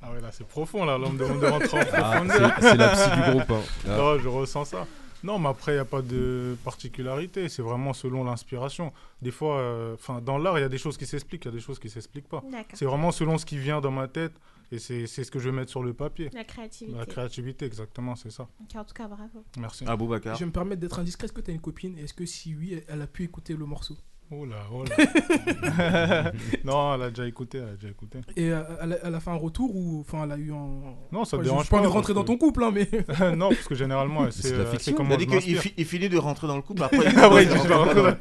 [0.02, 0.98] Ah ouais, là, c'est profond, là.
[0.98, 2.52] Là, on me demande de rentrer en Ah, profondeur.
[2.60, 3.62] c'est- c'est la psy du groupe, hein.
[3.88, 4.86] Non, je ressens ça.
[5.24, 7.50] Non, mais après, il n'y a pas de particularité.
[7.50, 8.92] C'est vraiment selon l'inspiration.
[9.22, 11.54] Des fois, euh, enfin, dans l'art, il y a des choses qui s'expliquent, il y
[11.54, 12.44] a des choses qui ne s'expliquent pas.
[12.74, 14.34] C'est vraiment selon ce qui vient dans ma tête.
[14.72, 16.32] Et c'est c'est ce que je vais mettre sur le papier.
[16.34, 16.98] La créativité.
[16.98, 18.48] La créativité, exactement, c'est ça.
[18.76, 19.44] En tout cas, bravo.
[19.60, 19.86] Merci.
[19.86, 20.36] Aboubacar.
[20.36, 21.26] Je vais me permettre d'être indiscret.
[21.26, 21.98] Est-ce que tu as une copine?
[22.00, 23.96] Est-ce que si oui, elle a pu écouter le morceau?
[24.32, 26.32] Oh là, oh là.
[26.64, 28.20] non, elle a déjà écouté, elle a déjà écouté.
[28.36, 30.96] Et euh, elle, a, elle a fait un retour ou enfin elle a eu un.
[31.12, 32.64] Non, ça Enfin, te je- dérange j'ai pas envie de pas, rentrer dans ton couple,
[32.64, 32.90] hein, mais.
[33.36, 34.96] non, parce que généralement, elle C'est de la fiction.
[34.96, 37.06] comment Il a je dit qu'il fi- il finit de rentrer dans le couple après.
[37.06, 38.18] Après, il il je le rentre couple.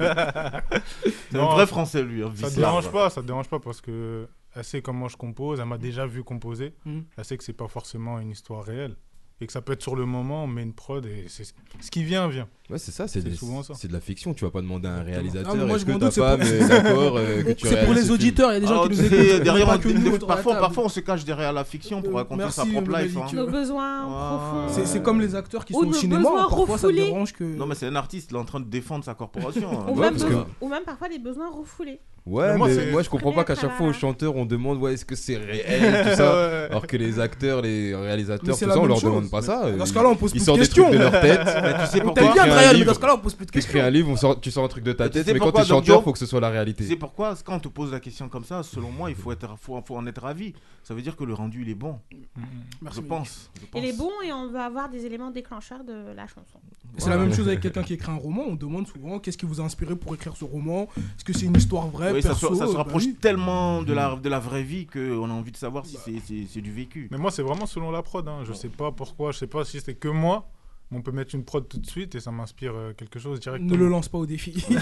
[1.31, 2.23] C'est un Non, vrai français, lui.
[2.23, 3.05] Ça vicelard, dérange quoi.
[3.05, 6.23] pas, ça dérange pas parce que elle sait comment je compose, elle m'a déjà vu
[6.23, 6.75] composer.
[6.85, 7.05] Mhm.
[7.17, 8.97] Elle sait que c'est pas forcément une histoire réelle
[9.43, 11.91] et que ça peut être sur le moment, on met une prod et c'est ce
[11.91, 12.49] qui vient vient.
[12.71, 13.75] Ouais, c'est ça, c'est des- souvent ça.
[13.77, 14.33] c'est de la fiction.
[14.33, 16.11] Tu vas pas demander à un réalisateur Ah, mais moi, est-ce je m'en que ta
[16.11, 18.97] femme est d'accord euh, C'est pour les auditeurs, il y a des gens Ah, qui
[18.97, 19.43] nous écoutent.
[19.43, 22.67] derrière, on- nous parfois, on se cache derrière la fiction pour Euh, raconter merci, sa
[22.67, 23.17] propre life.
[23.17, 23.27] hein.
[23.35, 24.07] Nos besoins
[24.69, 24.85] profonds.
[24.87, 27.45] C'est comme les acteurs qui Ou sont au cinéma, besoins parfois ça dérange que.
[27.45, 29.69] Non, mais c'est un artiste, il est en train de défendre sa corporation.
[29.71, 29.87] hein.
[29.91, 32.01] Ou, Ouais, même ou parfois des besoins refoulés.
[32.25, 34.47] Ouais, Mais moi, mais c'est- moi je comprends pas qu'à chaque fois aux chanteurs on
[34.47, 36.67] demande ouais, est-ce que c'est réel tout ça Ouais.
[36.71, 39.11] alors que les acteurs les réalisateurs c'est tout ça on leur chose.
[39.11, 40.85] demande pas ça Dans ce Ils- cas-là, on pose ils plus de sortent des questions.
[40.85, 42.87] trucs de leur tête Mais tu sais pourquoi bien, Écris un Drayan, mais livre.
[42.87, 43.81] dans ce cas-là, on pose plus de questions.
[43.83, 45.65] un livre on sort- tu sors un truc de ta Tu tête mais quand t'es
[45.65, 47.99] chanteur faut que ce soit la Tu réalité sais pourquoi Quand on te pose la
[47.99, 50.55] question comme ça, selon moi, il faut, être, faut, faut en être ravi.
[50.85, 51.99] Ça veut dire que le rendu, il est bon.
[52.81, 53.51] Merci, je pense.
[53.61, 53.83] je pense.
[53.83, 56.61] Il est bon et on va avoir des éléments déclencheurs de la chanson.
[56.99, 58.43] C'est la même chose avec quelqu'un qui écrit un roman.
[58.49, 60.89] On demande souvent qu'est-ce qui vous a inspiré pour écrire ce roman?
[60.97, 63.17] Est-ce que c'est une histoire vraie Oui, ça, se- ça se Bah rapproche oui.
[63.21, 66.47] tellement de la, de la vraie vie qu'on a envie de savoir si c'est- c'est
[66.49, 67.09] c'est du vécu.
[67.11, 68.27] Mais moi, c'est vraiment selon la prod.
[68.29, 68.41] Hein.
[68.45, 70.49] Je sais pas pourquoi, je sais pas si c'est que moi.
[70.95, 73.71] On peut mettre une prod tout de suite et ça m'inspire euh, quelque chose directement.
[73.71, 74.53] Ne le lance pas au défi.
[74.71, 74.79] Non,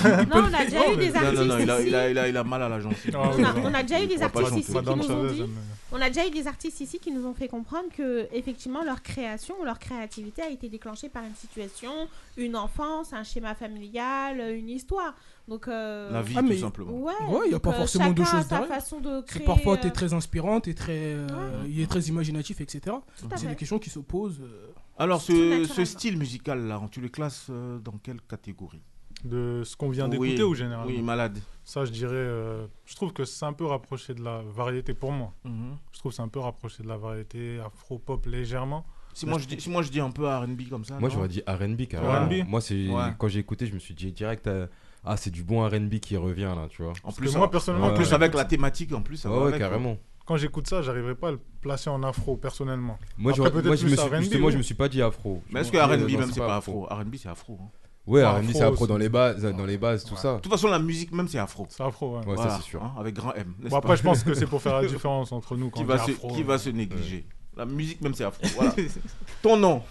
[0.50, 1.88] on a déjà eu des Non, non, artistes non, il a, ici.
[1.88, 3.16] il a, il a, il a mal à la gencive.
[3.16, 3.62] Ah, On a, non.
[3.66, 5.44] on a déjà eu des artistes ici qui nous ont dit.
[5.92, 9.02] On a déjà eu des artistes ici qui nous ont fait comprendre que effectivement leur
[9.02, 11.92] création ou leur créativité a été déclenchée par une situation,
[12.36, 15.14] une enfance, un schéma familial, une histoire.
[15.48, 16.92] Donc euh, La vie, Ah, mais- tout simplement.
[16.92, 18.68] Ouais, Ouais, il n'y a pas euh, forcément deux choses sa derrière.
[18.68, 19.46] façon de C'est créer.
[19.46, 21.26] parfois euh, t'es très inspirant, t'es très, euh,
[21.68, 22.96] il est très imaginatif, etc.
[23.36, 24.40] C'est des questions qui se posent.
[24.40, 24.68] euh,
[25.00, 28.82] Alors, ce, style musical-là, tu le classes euh, dans quelle catégorie?
[29.24, 30.86] De ce qu'on vient Oui, d'écouter ou généralement?
[30.94, 31.38] Oui, malade.
[31.64, 32.12] Ça, je dirais.
[32.14, 35.32] euh, je trouve que c'est un peu rapproché de la variété pour moi.
[35.44, 35.76] Mhm.
[35.92, 38.84] Je trouve que c'est un peu rapproché de la variété afro-pop légèrement.
[39.14, 40.98] Si moi, je dis, si moi je dis un peu R&B comme ça.
[41.00, 41.14] moi non?
[41.14, 42.46] j'aurais dit R&B carrément R&B.
[42.48, 43.10] moi c'est Ouais.
[43.18, 44.68] quand j'ai écouté je me suis dit direct euh,
[45.04, 47.46] ah c'est du bon R&B qui revient là tu vois En Parce plus, que moi,
[47.46, 48.14] en- personnellement, en Ouais, plus ouais.
[48.14, 49.68] avec la thématique, en plus, ça ouais, va ouais avec, quoi.
[49.68, 49.96] carrément
[50.30, 53.00] quand j'écoute ça, j'arriverai pas à le placer en afro personnellement.
[53.18, 54.52] Moi, Après, j'aurais- peut-être moi, je me suis, R&B, justement, oui.
[54.52, 55.42] je me suis pas dit afro.
[55.50, 57.58] Mais est-ce que R&B non, même c'est pas afro R&B c'est afro.
[57.60, 57.68] hein.
[58.06, 60.36] Ouais, R&B c'est afro, dans les bases, dans les bases, tout ça.
[60.36, 61.66] De toute façon la musique même c'est afro.
[61.68, 62.18] C'est afro, ouais.
[62.18, 62.80] Ouais, Voilà, ça c'est sûr.
[62.80, 63.52] hein, avec grand M.
[63.58, 63.96] Bon, après, pas?
[63.96, 66.04] je pense que c'est pour faire la différence entre nous quand qui on va, dit
[66.06, 67.26] se, afro, qui euh, va se négliger.
[67.56, 68.46] La musique même c'est afro.
[68.54, 68.72] Voilà.
[69.42, 69.82] Ton nom.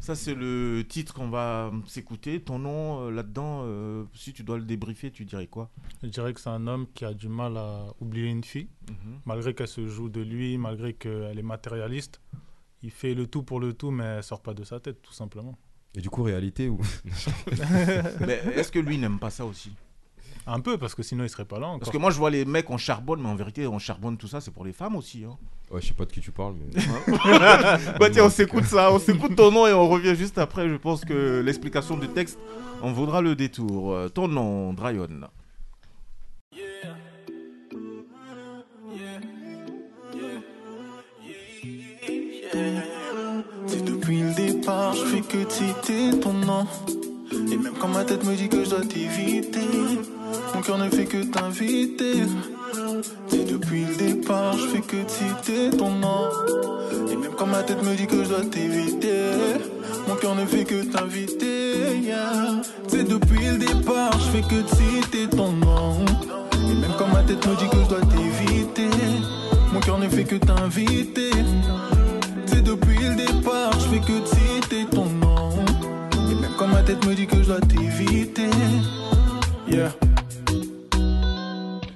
[0.00, 2.40] Ça c'est le titre qu'on va s'écouter.
[2.40, 5.70] Ton nom euh, là-dedans, euh, si tu dois le débriefer, tu dirais quoi?
[6.02, 9.20] Je dirais que c'est un homme qui a du mal à oublier une fille, Mhm.
[9.26, 12.20] malgré qu'elle se joue de lui, malgré qu'elle est matérialiste.
[12.82, 15.12] Il fait le tout pour le tout, mais elle sort pas de sa tête, tout
[15.12, 15.56] simplement.
[15.94, 16.80] Et du coup, réalité ou
[18.26, 19.72] Mais est-ce que lui n'aime pas ça aussi?
[20.46, 21.80] Un peu, parce que sinon il serait pas là encore.
[21.80, 24.26] Parce que moi je vois les mecs on charbonne, mais en vérité on charbonne tout
[24.26, 25.24] ça c'est pour les femmes aussi.
[25.24, 25.36] Hein.
[25.70, 26.82] Ouais, je sais pas de qui tu parles, mais.
[27.98, 30.68] bah tiens, on s'écoute ça, on s'écoute ton nom et on revient juste après.
[30.68, 32.38] Je pense que l'explication du texte
[32.82, 33.92] en vaudra le détour.
[33.92, 35.28] Euh, Ton nom, Dryon.
[43.66, 46.66] Si depuis le départ je fais que de citer ton nom
[47.32, 49.60] Et même quand ma tête me dit que je dois t'éviter
[50.54, 52.22] Mon cœur ne fait que t'inviter
[53.28, 56.28] Si depuis le départ je fais que citer ton nom
[57.10, 59.32] Et même quand ma tête me dit que je dois t'éviter
[60.08, 61.74] Mon cœur ne fait que t'inviter.
[62.88, 66.04] C'est depuis le départ je fais que citer ton nom
[66.70, 68.90] Et même quand ma tête me dit que je dois t'éviter
[69.72, 71.30] Mon cœur ne fait que t'inviter
[72.46, 75.50] c'est depuis le départ, je fais que citer ton nom.
[76.30, 78.50] Et même quand ma tête me dit que je dois t'éviter,
[79.66, 79.90] yeah.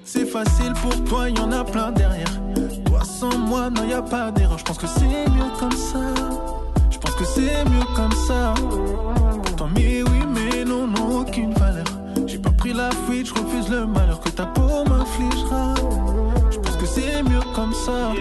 [0.08, 2.30] C'est facile pour toi, y en a plein derrière.
[2.84, 4.56] Toi sans moi, non, y a pas d'erreur.
[4.56, 5.98] Je pense que c'est mieux comme ça.
[6.92, 8.54] Je pense que c'est mieux comme ça.
[9.42, 11.84] Pourtant, mais oui, mais non, non, aucune valeur.
[12.24, 15.74] J'ai pas pris la fuite, je refuse le malheur que ta peau m'infligera.
[16.52, 18.12] Je pense que c'est mieux comme ça.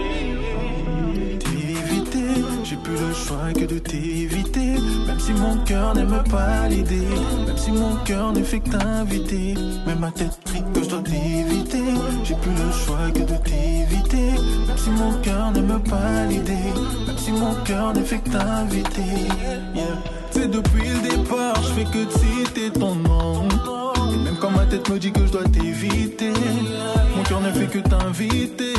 [2.95, 4.75] Le choix que de t'éviter.
[5.05, 7.09] Même si mon cœur n'aime pas l'idée,
[7.45, 9.53] même si mon cœur ne fait que t'inviter.
[9.85, 11.83] Même ma tête crie que je dois t'éviter.
[12.23, 14.31] J'ai plus le choix que de t'éviter.
[14.67, 16.53] Même si mon cœur n'aime pas l'idée,
[17.05, 19.27] même si mon cœur ne fait que t'inviter.
[20.31, 23.47] C'est depuis le départ, je fais que de citer ton nom.
[24.13, 26.33] Et même quand ma tête me dit que je dois t'éviter,
[27.15, 28.73] mon cœur ne fait que t'inviter.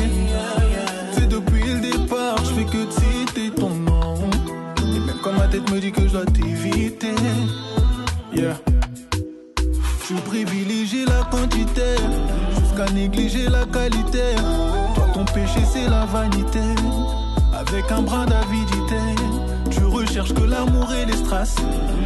[5.71, 7.15] Me dit que je dois t'éviter,
[8.33, 8.55] yeah.
[10.09, 11.95] Je privilégie la quantité
[12.59, 14.35] jusqu'à négliger la qualité.
[14.95, 16.61] Toi, ton péché, c'est la vanité.
[17.53, 19.01] Avec un brin d'avidité,
[19.69, 21.55] tu recherches que l'amour et les strass.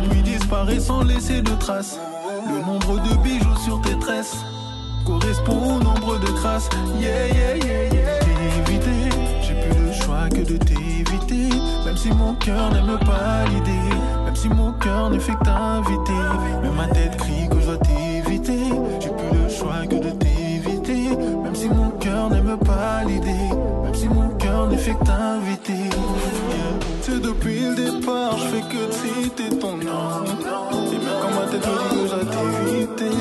[0.09, 1.99] Nuit disparaît sans laisser de traces.
[2.47, 4.37] Le nombre de bijoux sur tes tresses
[5.05, 6.69] correspond au nombre de traces.
[6.99, 8.19] Yeah, yeah, yeah, yeah.
[9.41, 11.10] J'ai plus le choix que de t'éviter.
[11.31, 16.11] Même si mon cœur n'aime pas l'idée, même si mon cœur ne fait que t'inviter.
[16.61, 18.65] Même ma tête crie que je dois t'éviter.
[18.99, 21.15] J'ai plus le choix que de t'éviter.
[21.43, 23.49] Même si mon cœur n'aime pas l'idée,
[23.83, 25.89] même si mon cœur ne fait que t'inviter.
[27.01, 30.25] C'est depuis le départ, je fais que citer ton nom.
[30.91, 33.15] Et même quand ma tête me dit que je dois t'éviter,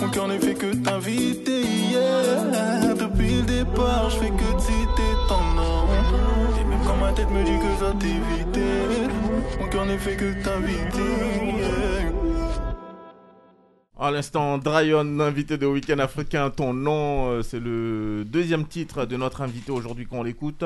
[0.00, 1.62] mon cœur ne fait que t'inviter.
[1.90, 2.94] Yeah.
[2.94, 6.31] Depuis le départ, je fais que citer ton nom.
[13.98, 19.16] À l'instant, Dryon, invité de Week-end africain, ton nom, euh, c'est le deuxième titre de
[19.16, 20.64] notre invité aujourd'hui qu'on l'écoute.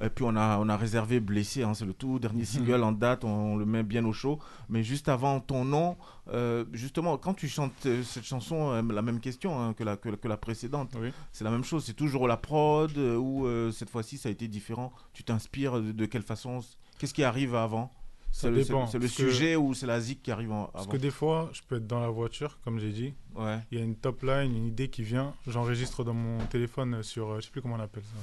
[0.00, 2.92] Et puis on a, on a réservé Blessé, hein, c'est le tout dernier single en
[2.92, 4.38] date, on, le met bien au chaud.
[4.68, 5.96] Mais juste avant ton nom,
[6.32, 9.96] euh, justement, quand tu chantes euh, cette chanson, euh, la même question hein, que, la,
[9.96, 10.92] que, que la précédente,
[11.32, 14.46] c'est la même chose, c'est toujours la prod ou euh, cette fois-ci ça a été
[14.48, 14.92] différent?
[15.12, 16.60] Tu t'inspires de, de quelle façon?
[16.98, 17.92] Qu'est-ce qui arrive avant?
[18.30, 20.64] Ça C'est le, dépend, c'est- le que- sujet ou c'est la zik qui arrive en-
[20.64, 20.70] avant?
[20.74, 23.14] Parce que des fois, je peux être dans la voiture, comme j'ai dit.
[23.34, 23.58] Ouais.
[23.72, 25.32] Il y a une top line, une idée qui vient.
[25.46, 28.20] J'enregistre dans mon téléphone sur, je sais plus comment on appelle ça.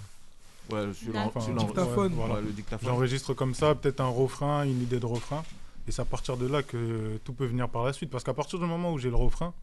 [0.71, 2.13] Ouais, Enfin, dictaphone.
[2.13, 2.35] voilà.
[2.35, 2.89] ouais, le dictaphone.
[2.89, 5.43] J'enregistre comme ça, peut-être un refrain, une idée de refrain.
[5.87, 8.09] Et c'est à partir de là que tout peut venir par la suite.
[8.09, 9.53] Parce qu'à partir du moment où j'ai le refrain,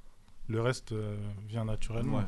[0.48, 1.16] le reste euh,
[1.48, 2.18] vient naturellement.
[2.18, 2.24] Ouais.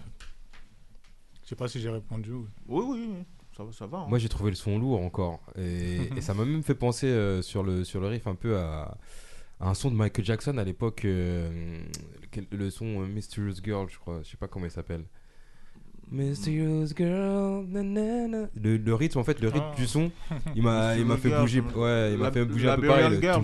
[1.44, 2.32] Je sais pas si j'ai répondu.
[2.32, 3.24] Oui, oui, oui.
[3.56, 3.98] Ça, va- ça va.
[3.98, 4.06] hein.
[4.08, 7.40] Moi j'ai trouvé le son lourd encore et, et ça m'a même fait penser euh,
[7.42, 8.96] sur, le, sur le riff un peu à,
[9.60, 11.80] à un son de Michael Jackson à l'époque, euh,
[12.50, 15.04] le son euh, Mysterious Girl je crois, je sais pas comment il s'appelle.
[16.10, 18.48] Mysterious Girl, nanana.
[18.62, 19.76] Le, le rythme en fait, le rythme Ah.
[19.76, 20.10] du son,
[20.54, 22.76] il m'a il m'a fait Mysterious bouger, Girl, ouais, il m'a la- fait bouger un
[22.76, 23.20] peu pareil.
[23.20, 23.42] Girl,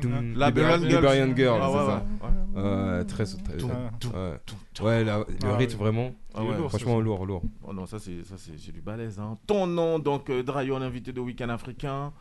[0.00, 1.36] tum, Liberian- Girl.
[1.36, 2.06] Girl, Ah, c'est ouais, ça.
[2.22, 2.62] ouais.
[2.62, 3.24] Ouais, très.
[3.24, 3.58] très ouais.
[3.58, 4.40] toum, Ouais.
[4.46, 5.78] toum, Ouais, la- le Ah, rythme oui.
[5.78, 6.14] vraiment.
[6.34, 6.54] Ah ouais.
[6.68, 7.42] franchement, lourd, lourd.
[7.66, 9.18] Oh non, ça c'est ça c'est c'est du balèze.
[9.18, 9.38] Hein.
[9.46, 12.12] Ton nom donc euh, Drayon, invité de Week-end africain.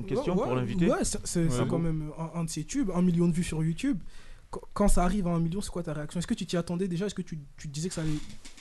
[0.00, 0.90] Une question Ouais, pour l'invité.
[0.90, 3.98] Ouais, c'est quand même un de ses tubes, un million de vues sur YouTube.
[4.50, 6.18] Qu- Quand ça arrive à un million, c'est quoi ta réaction?
[6.18, 7.06] Est-ce que tu t'y attendais déjà?
[7.06, 8.12] Est-ce que tu, tu disais que ça allait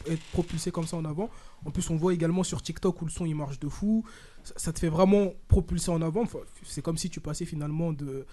[0.09, 1.29] être propulsé comme ça en avant?
[1.65, 4.03] En plus, on voit également sur TikTok où le son il marche de fou.
[4.43, 6.23] Ça, ça te fait vraiment propulser en avant.
[6.23, 8.25] Enfin, c'est comme si tu passais finalement de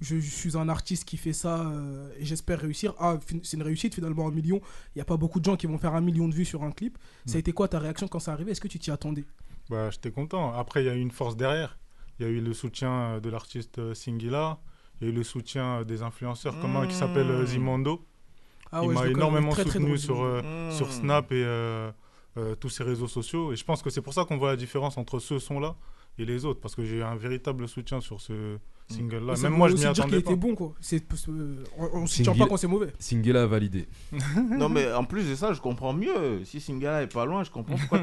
[0.00, 2.94] je, je suis un artiste qui fait ça euh, et j'espère réussir.
[2.98, 4.60] Ah, c'est une réussite finalement, un million.
[4.94, 6.64] Il n'y a pas beaucoup de gens qui vont faire un million de vues sur
[6.64, 6.98] un clip.
[7.24, 7.40] Ça a Mm.
[7.40, 8.50] été quoi ta réaction quand ça arrivait?
[8.52, 9.24] Est-ce que tu t'y attendais?
[9.70, 10.52] Bah, j'étais content.
[10.52, 11.78] Après, il y a eu une force derrière.
[12.18, 14.58] Il y a eu le soutien euh, de l'artiste euh, Singila.
[15.02, 17.46] Eu le soutien des influenceurs, comme un qui s'appelle euh, Mmh.
[17.46, 18.04] Zimondo.
[18.72, 20.74] Ah il ouais, m'a énormément très, soutenu sur, euh, Zimondo.
[20.76, 20.90] sur Mmh.
[20.90, 21.90] Snap et euh,
[22.60, 23.52] tous ces réseaux sociaux.
[23.52, 25.76] Et je pense que c'est pour ça qu'on voit la différence entre ce son-là
[26.18, 26.60] et les autres.
[26.60, 29.20] Parce que j'ai un véritable soutien sur ce single-là.
[29.32, 30.36] Mais ça Même moi, je m'y dire qu'il attendais était pas.
[30.36, 30.72] bon quoi.
[30.80, 31.30] C'est, c'est-
[31.78, 32.92] on, on se tient pas quand c'est mauvais.
[32.98, 33.88] Singela a validé.
[34.58, 36.44] non mais en plus de ça, je comprends mieux.
[36.44, 38.00] Si Singala est pas loin, je comprends pourquoi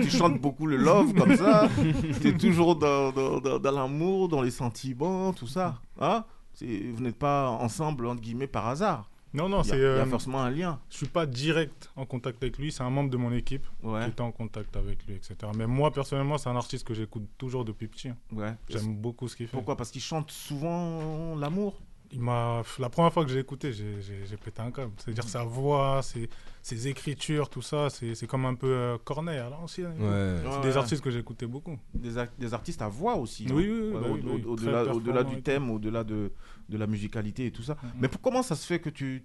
[0.00, 1.68] tu, chantes beaucoup le love comme ça.
[2.22, 5.80] T'es toujours dans, dans, dans- dans l'amour, dans les sentiments, tout ça.
[6.00, 6.24] Hein
[6.60, 9.10] Vous n'êtes pas ensemble entre guillemets par hasard.
[9.32, 9.76] Non, non, Il y a- c'est.
[9.78, 10.80] Il y a euh, forcément un lien.
[10.90, 14.04] Je suis pas direct en contact avec lui, c'est un membre de mon équipe Ouais.
[14.04, 15.36] qui était en contact avec lui, etc.
[15.56, 18.10] Mais moi, personnellement, c'est un artiste que j'écoute toujours depuis petit.
[18.32, 18.54] Ouais.
[18.68, 19.56] J'aime beaucoup ce qu'il fait.
[19.56, 19.76] Pourquoi?
[19.76, 21.80] Parce qu'il chante souvent l'amour?
[22.12, 22.62] Il m'a...
[22.80, 24.92] La première fois que j'ai écouté, j'ai, pété un câble.
[24.98, 26.28] C'est-à-dire sa voix, ses,
[26.60, 29.92] ses écritures, tout ça, c'est, c'est comme un peu euh, Corneille à l'ancienne.
[29.94, 30.02] et tout.
[30.04, 30.36] Ouais.
[30.42, 30.76] C'est Ouais, des ouais.
[30.76, 31.78] artistes que j'écoutais beaucoup.
[31.94, 33.46] Des, des artistes à voix aussi.
[33.50, 33.54] Oui, hein.
[33.56, 34.44] oui, oui, Ouais, bah au- oui, au- oui.
[34.90, 36.32] Au-delà, du thème, au-delà de,
[36.68, 37.76] de la musicalité et tout ça.
[38.00, 39.24] Mais pour- comment ça se fait que tu.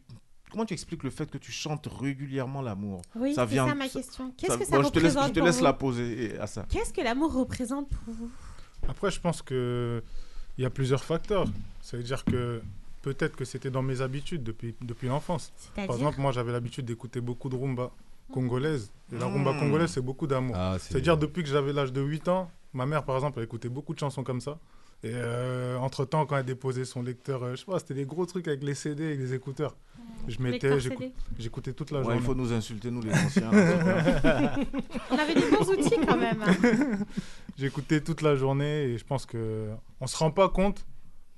[0.52, 3.02] Comment tu expliques le fait que tu chantes régulièrement l'amour?
[3.16, 4.32] Oui, c'est ça ma question.
[4.38, 5.64] Qu'est-ce que ça Bon, je te laisse, je représente te pour laisse vous?
[5.64, 6.66] la poser à ça.
[6.70, 8.30] Qu'est-ce que l'amour représente pour vous?
[8.88, 10.04] Après, je pense que
[10.58, 11.46] il y a plusieurs facteurs.
[11.82, 12.62] Ça veut dire que
[13.02, 15.52] peut-être que c'était dans mes habitudes depuis, depuis l'enfance.
[15.76, 17.92] Par exemple, moi, j'avais l'habitude d'écouter beaucoup de rumba
[18.32, 18.92] congolaise.
[19.14, 20.56] Et la rumba congolaise, c'est beaucoup d'amour.
[20.58, 23.46] Ah, c'est- C'est-à-dire, depuis que j'avais l'âge de 8 ans, ma mère, par exemple, elle
[23.46, 24.58] écoutait beaucoup de chansons comme ça.
[25.06, 28.26] Et euh, entre-temps, quand elle déposait son lecteur, euh, je sais pas, c'était des gros
[28.26, 29.76] trucs avec les CD, avec les écouteurs.
[30.28, 30.80] Je mettais,
[31.38, 32.18] j'écoutais toute la Ouais, journée.
[32.20, 33.52] il faut nous insulter, nous les anciens.
[33.52, 34.56] là,
[35.12, 36.42] On avait des bons outils quand même.
[36.42, 36.98] hein.
[37.58, 39.68] J'écoutais toute la journée et je pense que
[40.02, 40.84] on se rend pas compte,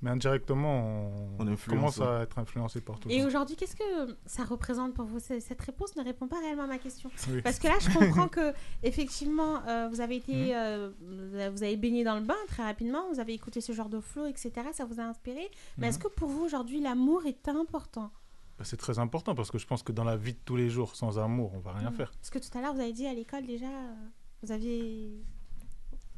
[0.00, 4.94] mais indirectement, on, commence à être influencé par tout Et aujourd'hui, qu'est-ce que ça représente
[4.94, 7.10] pour vous Cette réponse ne répond pas réellement à ma question.
[7.30, 7.42] Oui.
[7.42, 10.50] Parce que là, je comprends que effectivement, euh, vous avez été, Mhm.
[10.54, 13.08] euh, vous avez baigné dans le bain très rapidement.
[13.12, 14.52] Vous avez écouté ce genre de flow, etc.
[14.72, 15.50] Ça vous a inspiré.
[15.78, 15.90] Mais Mhm.
[15.90, 18.10] est-ce que pour vous aujourd'hui, l'amour est important?
[18.58, 20.68] Bah, c'est très important parce que je pense que dans la vie de tous les
[20.70, 21.96] jours, sans amour, on va rien Mhm.
[21.96, 22.12] faire.
[22.12, 23.94] Parce que tout à l'heure, vous avez dit à l'école déjà, euh,
[24.42, 25.22] vous aviez.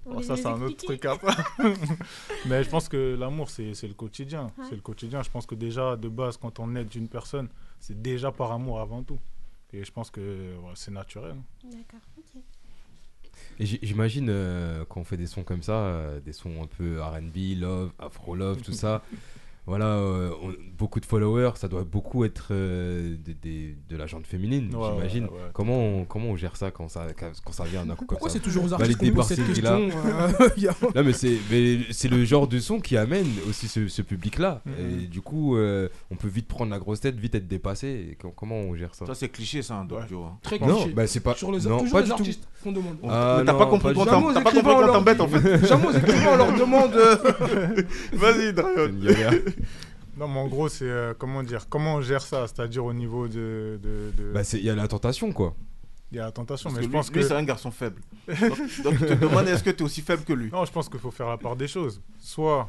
[0.05, 1.35] Vous Oh, ça, c'est un autre truc après.
[2.47, 4.45] Mais je pense que l'amour, c'est c'est le quotidien.
[4.59, 4.65] Ouais.
[4.69, 5.23] C'est le quotidien.
[5.23, 8.81] Je pense que déjà, de base, quand on aide une personne, c'est déjà par amour
[8.81, 9.19] avant tout.
[9.73, 10.21] Et je pense que
[10.57, 11.37] ouais, c'est naturel.
[11.65, 12.43] D'accord, ok.
[13.59, 17.01] Et j'imagine euh, quand on fait des sons comme ça, euh, des sons un peu
[17.03, 19.03] RB, love, afro love, tout ça.
[19.67, 24.27] Voilà, euh, on- beaucoup de followers, ça doit beaucoup être euh, des- de la gente
[24.27, 25.25] féminine, Ouais, j'imagine.
[25.25, 25.37] ouais, ouais.
[25.53, 27.07] comment, on, comment on gère ça quand ça,
[27.45, 29.89] quand ça vient d'un coup comme Pourquoi ça c'est toujours aux artistes pose cette question
[30.07, 30.29] euh,
[30.97, 34.63] Non mais c'est le genre de son qui amène aussi ce, ce public-là.
[34.65, 34.73] Mhm.
[35.03, 37.89] Et du coup, euh, on peut vite prendre la grosse tête, vite être dépassé.
[38.13, 40.39] Et comment on gère ça Ça, c'est cliché, ça, un Doc Joe, hein.
[40.43, 40.91] Très Non, cliché.
[40.95, 41.35] bah c'est pas.
[41.35, 42.97] Sur les, non, toujours pas les du artistes qu'on demande.
[43.09, 45.67] Ah, Mais t'as non, pas compris qu'on t'embête, en fait.
[45.67, 46.93] Jamais aux écrivains, on leur demande.
[48.15, 48.91] Vas-y, Drayon.
[50.17, 53.29] Non, mais en gros, c'est euh, comment dire Comment on gère ça C'est-à-dire au niveau
[53.29, 53.79] de.
[53.83, 55.55] de, de- Bah c'est il y a la tentation quoi.
[56.11, 57.27] Il y a la tentation, Parce mais que je lui, pense lui, que.
[57.27, 58.03] c'est un garçon faible.
[58.29, 58.39] Donc,
[58.83, 60.51] donc tu te demandes est-ce que tu es aussi faible que lui?
[60.51, 62.03] Non, je pense qu'il faut faire la part des choses.
[62.19, 62.69] Soit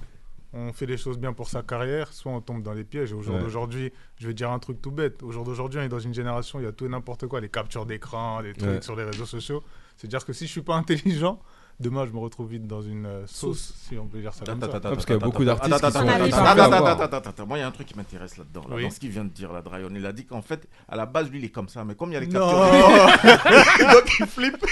[0.54, 3.12] on fait les choses bien pour sa carrière, soit on tombe dans les pièges.
[3.12, 3.41] Et au jour Ouais.
[3.41, 5.24] d'aujourd'hui, je vais dire un truc tout bête.
[5.24, 7.41] Au jour d'aujourd'hui, on est dans une génération, il y a tout et n'importe quoi,
[7.41, 8.82] les captures d'écran, des trucs Ouais.
[8.84, 9.63] sur les réseaux sociaux.
[9.98, 11.39] C'est-à-dire que si je suis pas intelligent,
[11.80, 14.60] demain je me retrouve vite dans une euh, sauce, si on peut dire ça comme
[14.62, 16.60] Ah, parce qu'il y a beaucoup d'artistes qui attends, sont- attends, qui sont attends, faits
[16.60, 17.02] attends, avoir.
[17.02, 17.46] attends, attends, attends.
[17.48, 18.84] Moi, il y a un truc qui m'intéresse là-dedans, là, Oui.
[18.84, 19.90] dans ce qu'il vient de dire, là, Drayon.
[19.96, 22.10] Il a dit qu'en fait, à la base, lui, il est comme ça, mais comme
[22.12, 22.50] il y a les Non.
[22.52, 24.66] captures, donc il flippe.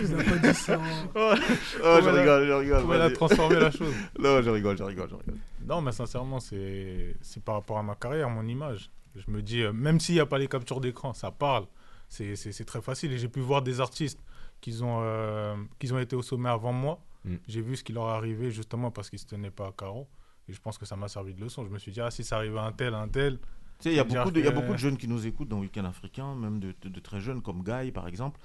[0.00, 0.78] Vous avez pas dit ça.
[1.14, 1.34] Oh,
[1.82, 2.80] je rigole, je rigole.
[2.82, 5.36] Comment elle a transformé la chose Non, je rigole, je rigole, je rigole.
[5.66, 8.90] Non, mais sincèrement, c'est c'est par rapport à ma carrière, mon image.
[9.16, 11.64] Je me dis, euh, même s'il n'y a pas les captures d'écran, ça parle.
[12.08, 13.12] C'est très facile.
[13.12, 14.20] Et j'ai pu voir des artistes
[14.60, 15.54] qui ont, euh,
[15.92, 17.00] ont été au sommet avant moi.
[17.24, 17.34] Mm.
[17.46, 20.08] J'ai vu ce qui leur arrivé justement parce qu'ils ne se tenaient pas à carreau.
[20.48, 21.64] Et je pense que ça m'a servi de leçon.
[21.64, 23.38] Je me suis dit, ah, si ça arrive à un tel, à un tel.
[23.38, 23.44] Tu
[23.80, 26.74] sais, il y, a beaucoup de jeunes qui nous écoutent dans Week-end africain, même de,
[26.80, 28.40] de- de très jeunes comme Guy, par exemple.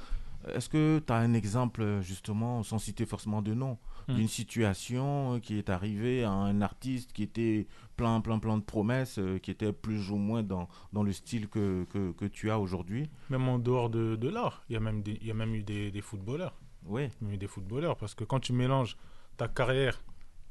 [0.48, 3.78] Est-ce que tu as un exemple, justement, sans citer forcément de nom,
[4.16, 9.18] D'une situation qui est arrivée à un artiste qui était plein, plein, plein de promesses,
[9.20, 12.60] euh, qui était plus ou moins dans, dans le style que, que, que tu as
[12.60, 15.34] aujourd'hui Même en dehors de, de l'art, il y a même, des- il y a
[15.34, 16.54] même eu des, des footballeurs.
[16.86, 17.10] Oui.
[17.22, 18.98] Il y a eu des footballeurs parce que quand tu mélanges
[19.38, 20.02] ta carrière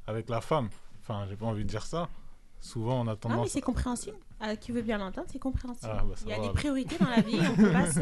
[0.07, 0.69] avec la femme,
[1.01, 2.09] enfin, j'ai pas envie de dire ça,
[2.61, 3.49] souvent on a Ah, mais tendance.
[3.51, 4.17] c'est compréhensible.
[4.43, 5.93] Euh, qui veut bien l'entendre, c'est compréhensible.
[5.95, 6.55] Ah, bah, Il y a va, des alors.
[6.55, 8.01] priorités dans la vie, on peut pas se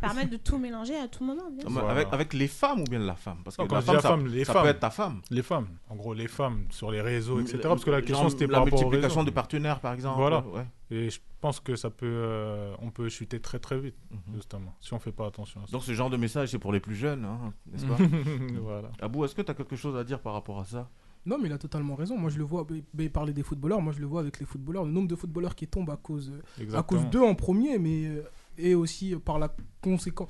[0.00, 1.42] permettre de tout mélanger à tout moment.
[1.88, 3.38] avec, avec les femmes ou bien la femme?
[3.44, 4.62] Parce que Non, quand la je dis femme, la ça, femme, les ça femmes.
[4.64, 5.20] peut être ta femme.
[5.30, 5.68] Les femmes.
[5.88, 7.58] En gros, les femmes sur les réseaux, etc.
[7.62, 10.40] Parce que la question c'était la par rapport aux multiplication de partenaires, par exemple, Voilà.
[10.48, 10.66] ouais.
[10.90, 14.34] Et je pense que ça peut, euh, on peut chuter très très vite, Mhm.
[14.34, 15.72] justement, si on fait pas attention à ça.
[15.72, 17.96] Donc ce genre de message, c'est pour les plus jeunes, hein, n'est-ce pas?
[18.60, 18.90] Voilà.
[19.00, 20.88] Abou, est-ce que tu as quelque chose à dire par rapport à ça?
[21.26, 22.16] Non, mais il a totalement raison.
[22.16, 22.64] Moi, je le vois,
[22.94, 24.84] mais parler des footballeurs, moi, je le vois avec les footballeurs.
[24.84, 28.06] Le nombre de footballeurs qui tombent à cause, euh, à cause d'eux en premier, mais
[28.06, 28.22] euh,
[28.56, 30.28] et aussi euh, par la conséquence.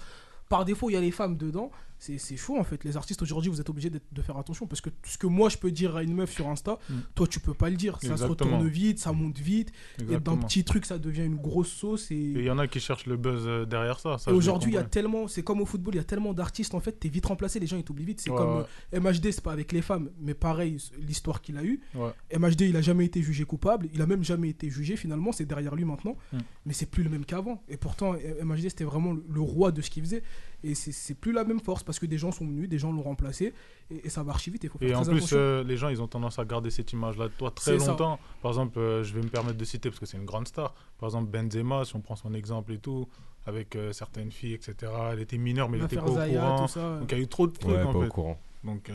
[0.49, 1.70] Par défaut, il y a les femmes dedans.
[1.99, 2.84] C'est chaud en fait.
[2.84, 5.57] Les artistes aujourd'hui, vous êtes obligés de faire attention parce que ce que moi je
[5.57, 6.94] peux dire à une meuf sur Insta, Mm.
[7.14, 7.99] toi tu peux pas le dire.
[8.03, 9.72] Ça se retourne vite, ça monte vite.
[10.11, 12.11] Et d'un petit truc, ça devient une grosse sauce.
[12.11, 14.18] Et il y en a qui cherchent le buzz euh, derrière ça.
[14.18, 16.32] ça et aujourd'hui, il y a tellement, c'est comme au football, il y a tellement
[16.34, 18.20] d'artistes en fait, t'es vite remplacé, les gens ils t'oublient vite.
[18.20, 18.64] C'est Ouais, comme ouais.
[18.94, 21.80] euh, MHD, c'est pas avec les femmes, mais pareil, l'histoire qu'il a eue.
[21.94, 22.11] Ouais.
[22.38, 25.47] MHD, il a jamais été jugé coupable, il a même jamais été jugé finalement, c'est
[25.47, 26.38] derrière lui maintenant, Mm.
[26.66, 27.62] mais c'est plus le même qu'avant.
[27.68, 30.22] Et pourtant, MHD c'était vraiment le roi de ce qu'il faisait,
[30.64, 32.92] et c'est- c'est plus la même force parce que des gens sont venus, des gens
[32.92, 33.52] l'ont remplacé,
[33.90, 34.64] et, et ça va archi vite.
[34.64, 35.36] Il faut faire Et en plus, attention.
[35.38, 37.86] euh, les gens, ils ont tendance à garder cette image-là de toi très ça.
[37.88, 38.18] longtemps.
[38.42, 40.74] Par exemple, euh, je vais me permettre de citer parce que c'est une grande star.
[40.98, 43.07] Par exemple, Benzema, si on prend son exemple et tout,
[43.46, 44.90] avec euh, certaines filles, etc.
[45.12, 46.66] Elle était mineure, mais elle était pas au Zaya, courant.
[46.66, 46.98] ça.
[46.98, 48.09] Donc il y a eu trop de trucs Ouais, en pas au fait.
[48.09, 48.40] courant.
[48.66, 48.94] Donc, euh,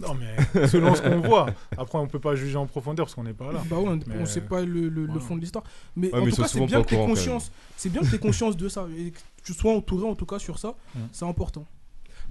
[0.00, 1.46] non, mais selon ce qu'on voit.
[1.76, 3.60] Après, on peut pas juger en profondeur parce qu'on n'est pas là.
[3.68, 5.20] Bah ouais, on- Mais- on sait pas le, le- le voilà.
[5.20, 5.64] fond de l'histoire.
[5.96, 7.50] Mais Ouais, en mais tout cas, c'est bien que courant, conscience.
[7.76, 10.38] C'est bien que tu conscience de ça et que tu sois entouré en tout cas
[10.38, 10.74] sur ça.
[11.12, 11.66] C'est important.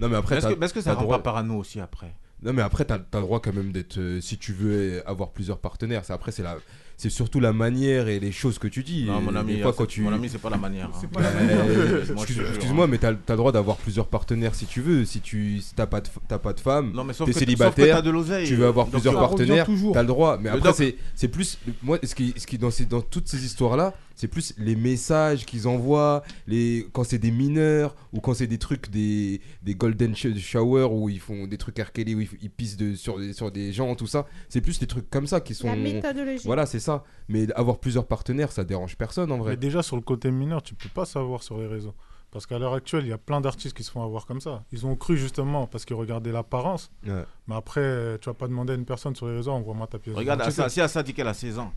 [0.00, 2.14] Non, mais après, Est-ce que, est-ce que ça rend droit- pas parano aussi après?
[2.42, 3.98] Non, mais après, t'as as le droit quand même d'être.
[3.98, 6.56] euh, si tu veux avoir plusieurs partenaires, c'est après, c'est la.
[7.00, 9.04] C'est surtout la manière et les choses que tu dis.
[9.04, 10.00] Non, mon ami, quand tu...
[10.02, 10.86] mon ami, c'est pas la manière.
[10.92, 11.06] hein.
[11.12, 11.64] Pas la manière.
[12.12, 12.88] Excuse- jure, Excuse-moi, hein.
[12.90, 15.04] mais t'as as le droit d'avoir plusieurs partenaires si tu veux.
[15.04, 17.32] Si tu si t'as pas, de f- t'as pas de femme, Non, mais sauf t'es
[17.32, 19.92] que- sauf que célibataire, de tu veux avoir donc plusieurs partenaires, toujours.
[19.94, 20.38] t'as le droit.
[20.40, 21.56] Mais Le après, c'est c'est plus.
[21.84, 25.46] Moi, ce qui, ce qui dans, ces, dans toutes ces histoires-là, c'est plus les messages
[25.46, 30.12] qu'ils envoient, les, quand c'est des mineurs ou quand c'est des trucs, des, des golden
[30.14, 31.76] sh- shower où ils font des trucs.
[31.94, 34.26] Kelly, où ils, ils pissent de, sur, des, sur des gens, tout ça.
[34.48, 35.68] C'est plus des trucs comme ça qui sont.
[35.68, 36.42] La méthodologie.
[36.44, 37.04] Voilà, c'est ça.
[37.28, 39.56] Mais avoir plusieurs partenaires, ça dérange personne en Mais vrai.
[39.56, 41.94] déjà, sur le côté mineur, tu peux pas savoir sur les réseaux.
[42.32, 44.64] Parce qu'à l'heure actuelle, il y a plein d'artistes qui se font avoir comme ça.
[44.72, 46.90] Ils ont cru justement parce qu'ils regardaient l'apparence.
[47.06, 47.24] Ouais.
[47.46, 50.14] Mais après, tu vas pas demander à une personne sur les réseaux, envoie-moi ta pièce
[50.16, 51.72] Regarde, si Assa dit qu'elle a 16 ans.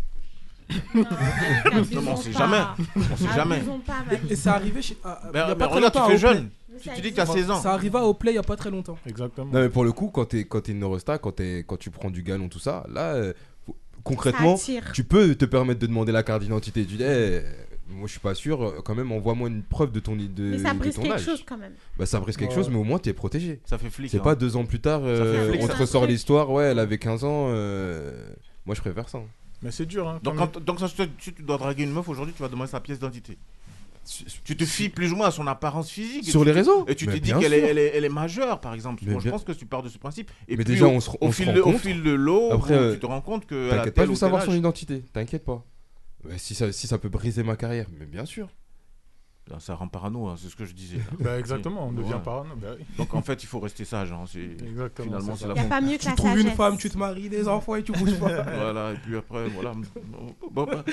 [0.95, 1.03] Non,
[2.11, 2.57] on sait jamais.
[2.95, 3.61] On sait jamais.
[4.29, 4.97] Et ça arrivait chez.
[5.03, 6.49] ah, Mais, regarde, tu fais jeune.
[6.81, 7.39] Tu, tu dis que t'as existe.
[7.39, 7.61] 16 ans.
[7.61, 8.97] Ça arriva au play il y a pas très longtemps.
[9.05, 9.47] Exactement.
[9.51, 11.91] Non, mais pour le coup, quand t'es quand t'es une resta, quand, t'es- quand tu
[11.91, 13.33] prends du galon, tout ça, là, euh,
[14.03, 14.57] concrètement,
[14.93, 16.85] tu peux te permettre de demander la carte d'identité.
[16.85, 17.41] Tu dis, Eh,
[17.89, 20.57] moi je suis pas sûr, euh, quand même, envoie-moi une preuve de ton, de, Mais
[20.59, 21.25] ça de brise ton quelque âge.
[21.25, 21.73] chose quand même.
[21.97, 22.55] Bah, ça brise quelque Ouais.
[22.55, 23.59] chose, mais au moins t'es protégé.
[23.65, 24.09] Ça fait flic.
[24.09, 24.23] C'est hein.
[24.23, 27.25] pas deux ans plus tard, euh, flic, on te ressort l'histoire, ouais, elle avait 15
[27.25, 27.47] ans.
[27.49, 28.29] euh,
[28.65, 29.19] Moi je préfère ça.
[29.61, 30.07] Mais c'est dur.
[30.07, 32.71] Hein, Donc, quand donc ça, si tu- dois draguer une meuf aujourd'hui, tu vas demander
[32.71, 33.37] sa pièce d'identité.
[34.43, 36.25] Tu te fies plus ou moins à son apparence physique.
[36.25, 38.59] Sur les te- réseaux Et tu te dis qu'elle est, elle est, elle est majeure,
[38.59, 39.03] par exemple.
[39.05, 40.31] Moi, je pense que tu pars de ce principe.
[40.47, 42.75] Et Mais puis, déjà, au, on se- on fil de, au fil de l'eau, Après,
[42.75, 43.69] bon, euh, tu te rends compte que.
[43.69, 45.63] T'inquiète pas, veux savoir son identité, t'inquiète pas.
[46.37, 48.47] Si, ça, si ça peut briser ma carrière, mais bien sûr.
[49.53, 50.99] Ah, Ça rend parano, hein, c'est ce que je disais.
[51.19, 52.19] Bah, exactement, on devient Ouais.
[52.23, 52.51] parano.
[52.55, 52.85] Bah oui.
[52.97, 54.11] Donc en fait, il faut rester sage.
[54.11, 56.31] hein, c'est- Exactement, Finalement, c'est la Il n'y a pas mieux que Tu la trouves
[56.37, 56.55] une sagesse.
[56.57, 58.27] femme, tu te maries, des enfants et tu bouges pas.
[58.61, 59.73] Voilà, et puis après, voilà.
[60.51, 60.83] Bon, bah,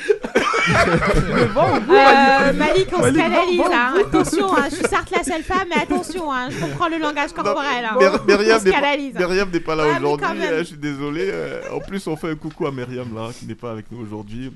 [1.90, 3.59] Euh, Malik, on se canalise.
[3.59, 3.92] bon, bon, hein.
[3.94, 4.00] bon.
[4.18, 7.32] Attention, hein, je suis certes la seule femme, mais attention, hein, je comprends le langage
[7.32, 7.84] corporel.
[7.98, 9.14] Myr- Myriam on se n'est pas- canalise.
[9.14, 10.59] Myriam n'est pas là Ouais, mais aujourd'hui, quand même.
[10.59, 11.28] je suis désolé.
[11.32, 14.00] euh, en plus, on fait un coucou à Myriam là, qui n'est pas avec nous
[14.02, 14.52] aujourd'hui.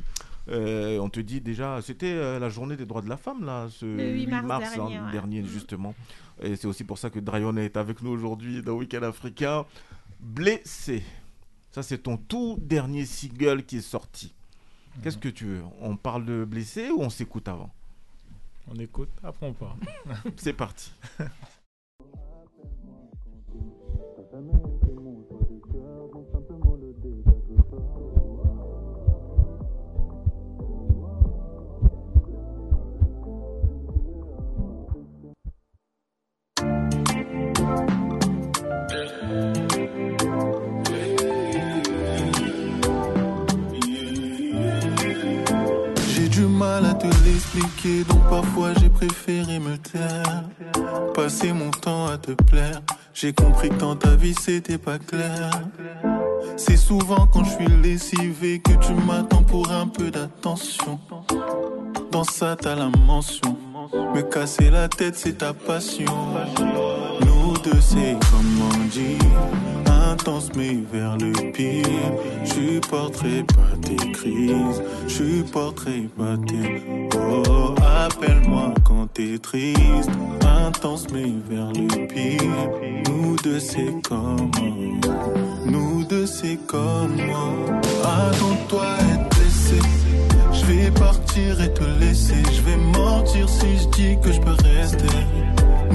[0.49, 3.69] Euh, on te dit déjà, c'était euh, la journée des droits de la femme là,
[3.71, 5.13] ce Le 8 mars dernier, ouais.
[5.13, 5.95] dernier justement.
[6.43, 9.65] Et c'est aussi pour ça que Dryon est avec nous aujourd'hui dans Week-end Africain.
[10.21, 11.03] Blessé.
[11.71, 14.35] Ça, c'est ton tout dernier single qui est sorti.
[15.03, 15.63] Qu'est-ce que tu veux?
[15.81, 17.73] On parle de blessé ou on s'écoute avant?
[18.69, 19.77] On écoute, après on part.
[20.37, 20.93] C'est parti.
[46.63, 50.45] à te l'expliquer, donc parfois j'ai préféré me taire.
[51.15, 52.81] Passer mon temps à te plaire,
[53.13, 55.51] j'ai compris que dans ta vie c'était pas clair.
[56.57, 60.99] C'est souvent quand je suis lessivé que tu m'attends pour un peu d'attention.
[62.11, 63.57] Dans ça t'as la mention,
[64.15, 66.15] me casser la tête c'est ta passion.
[67.21, 68.89] Nous deux c'est comme on
[70.13, 72.13] intense mais vers le pire.
[72.45, 76.83] Je supporterai pas tes crises, je supporterai pas tes.
[77.17, 80.11] Oh, appelle-moi quand t'es triste,
[80.65, 82.71] intense mais vers le pire.
[83.09, 84.51] Nous deux c'est comment,
[85.67, 87.55] nous deux c'est comment.
[88.05, 89.81] Attends-toi à être blessé.
[90.53, 92.43] Je vais partir et te laisser.
[92.53, 95.17] Je vais mentir si je dis que je peux rester.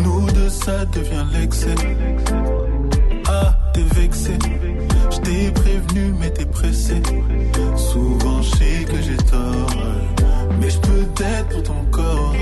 [0.03, 1.75] Nous deux, ça devient l'excès.
[3.83, 4.37] Vexé.
[5.11, 7.01] Je t'ai prévenu, mais t'es pressé.
[7.75, 9.69] Souvent, je sais que j'ai tort.
[10.59, 12.35] Mais je peux t'être pour ton corps.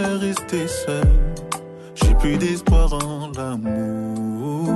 [0.00, 1.08] Rester seul.
[1.94, 4.72] J'ai plus d'espoir en l'amour.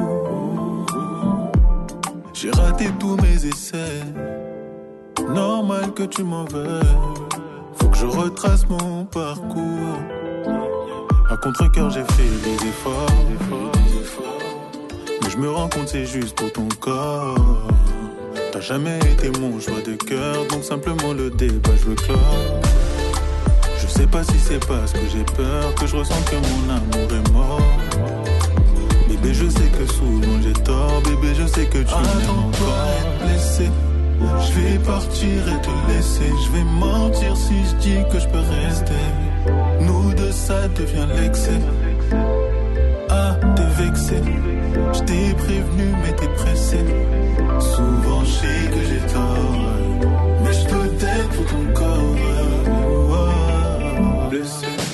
[2.33, 4.03] J'ai raté tous mes essais.
[5.29, 6.97] Normal que tu m'en veuilles.
[7.75, 9.99] Faut que je retrace mon parcours.
[11.31, 13.07] À contre-cœur, j'ai fait des efforts.
[15.23, 17.69] Mais je me rends compte, c'est juste pour ton corps.
[18.53, 22.19] T'as jamais été mon choix de cœur, donc simplement le débat, je veux clore.
[24.01, 27.13] Je sais pas si c'est parce que j'ai peur que je ressens que mon amour
[27.13, 27.61] est mort.
[29.07, 32.89] Bébé, je sais que souvent j'ai tort, bébé, je sais que tu m'aimes encore.
[32.97, 33.71] être blessé.
[34.47, 36.33] Je vais partir et te laisser.
[36.47, 39.05] Je vais mentir si je dis que je peux rester.
[39.83, 41.61] Nous deux, ça devient l'excès.
[43.11, 44.23] Ah, t'es vexé.
[44.95, 46.79] Je t'ai prévenu, mais t'es pressé.
[47.59, 50.41] Souvent, je sais que j'ai tort.
[50.43, 52.80] Mais je peux t'être pour ton corps.
[54.31, 54.90] Ouah, Blessé.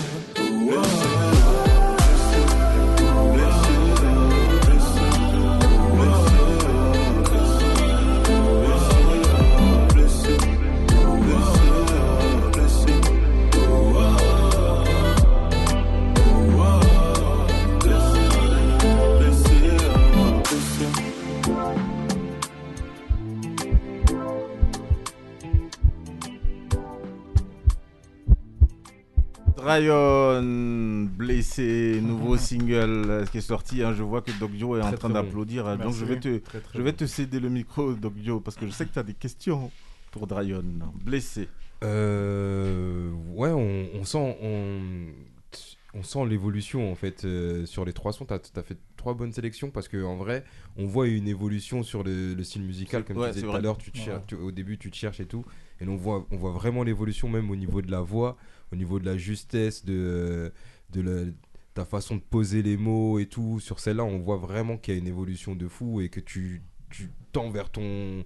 [29.81, 30.43] Ryan,
[31.17, 33.83] blessé, nouveau single euh, qui est sorti.
[33.83, 33.93] hein.
[33.95, 35.67] Je vois que Doc Joe est en train d'applaudir.
[35.67, 35.77] hein.
[35.77, 38.57] Donc je vais te, Très, très je vais te céder le micro, Doc Joe, parce
[38.57, 39.71] que je sais que tu as des questions
[40.11, 40.65] pour Dryon.
[41.05, 41.49] Blessé.
[41.85, 44.81] Euh, ouais, on, on sent, on,
[45.93, 48.25] on sent l'évolution en fait euh, sur les trois sons.
[48.25, 50.45] T'as as fait trois bonnes sélections parce que en vrai,
[50.79, 53.61] on voit une évolution sur le, le style musical comme Ouais, tu disais tout à
[53.61, 53.77] l'heure.
[53.77, 54.05] Tu te Ouais.
[54.05, 55.45] cherches- tu- au début, tu te cherches et tout,
[55.81, 58.39] et on voit, on voit vraiment l'évolution même au niveau de la voix,
[58.73, 60.53] au niveau de la justesse de,
[60.91, 61.31] de la-
[61.75, 63.61] ta façon de poser les mots et tout.
[63.61, 66.63] Sur celle-là, on voit vraiment qu'il y a une évolution de fou et que tu,
[66.91, 68.25] tu tends vers ton,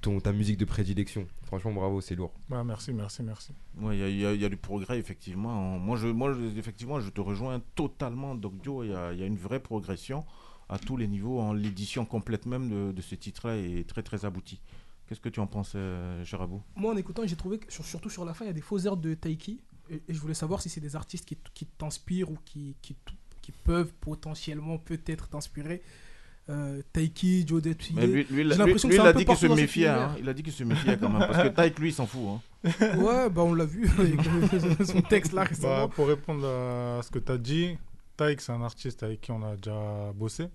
[0.00, 1.26] ton, ta musique de prédilection.
[1.42, 2.32] Franchement, bravo, c'est lourd.
[2.48, 3.52] Bah, merci, merci, merci.
[3.80, 5.78] Ouais, il y a- il y, a- y a du progrès, effectivement.
[5.78, 8.86] Moi, je, moi je- effectivement, je te rejoins totalement, Doc Joe.
[8.86, 10.24] Il y a, il y a une vraie progression
[10.68, 11.40] à tous les niveaux.
[11.40, 11.52] hein.
[11.54, 14.60] L'édition complète même de, de ce titre-là est très, très aboutie.
[15.08, 18.08] Qu'est-ce que tu en penses, euh, Gérabou Moi, en écoutant, j'ai trouvé que sur- surtout
[18.08, 19.60] sur la fin, il y a des faux airs de Taiki.
[19.90, 22.96] Et, et je voulais savoir si c'est des artistes qui, qui t'inspirent ou qui, qui,
[23.42, 25.82] qui peuvent potentiellement peut-être t'inspirer.
[26.50, 27.94] Euh, Taiki, Joe Detty.
[27.94, 29.86] Mais lui, lui, lui, que il a dit qu'il se méfiait.
[29.88, 30.14] hein.
[30.18, 31.20] Il a dit qu'il se méfiait quand même.
[31.26, 32.20] Parce que Taïk, lui, il s'en fout.
[32.28, 32.40] hein.
[32.98, 33.88] Ouais, bah on l'a vu
[34.84, 35.86] son texte là récemment.
[35.86, 37.78] Bah, pour répondre à ce que tu as dit,
[38.16, 40.46] Taïk, c'est un artiste avec qui on a déjà bossé.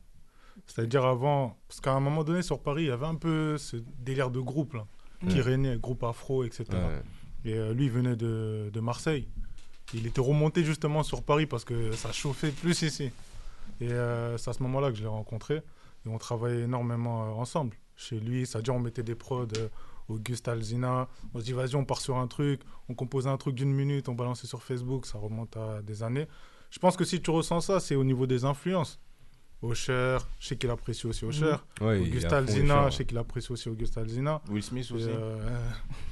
[0.67, 3.77] C'est-à-dire avant, parce qu'à un moment donné sur Paris, il y avait un peu ce
[3.99, 4.85] délire de groupe là,
[5.27, 5.41] qui Ouais.
[5.41, 6.65] régnait, groupe afro, etc.
[6.71, 7.01] Ouais.
[7.45, 9.27] Et euh, lui, il venait de, de Marseille.
[9.93, 13.11] Il était remonté justement sur Paris parce que ça chauffait plus ici.
[13.81, 15.55] Et euh, c'est à ce moment-là que je l'ai rencontré.
[16.05, 17.75] Et on travaillait énormément euh, ensemble.
[17.95, 19.47] Chez lui, c'est-à-dire on mettait des prods,
[20.07, 21.07] Auguste Alzina.
[21.33, 22.61] On se dit, vas-y, on part sur un truc.
[22.87, 25.05] On composait un truc d'une minute, on balançait sur Facebook.
[25.05, 26.27] Ça remonte à des années.
[26.71, 28.99] Je pense que si tu ressens ça, c'est au niveau des influences.
[29.61, 31.25] Usher, je sais qu'il apprécie aussi.
[31.25, 31.31] Mhm.
[31.81, 34.41] Ouais, fond Alzina, Usher, je sais qu'il apprécie aussi Auguste Alzina.
[34.49, 35.09] Will Smith aussi.
[35.09, 35.37] euh,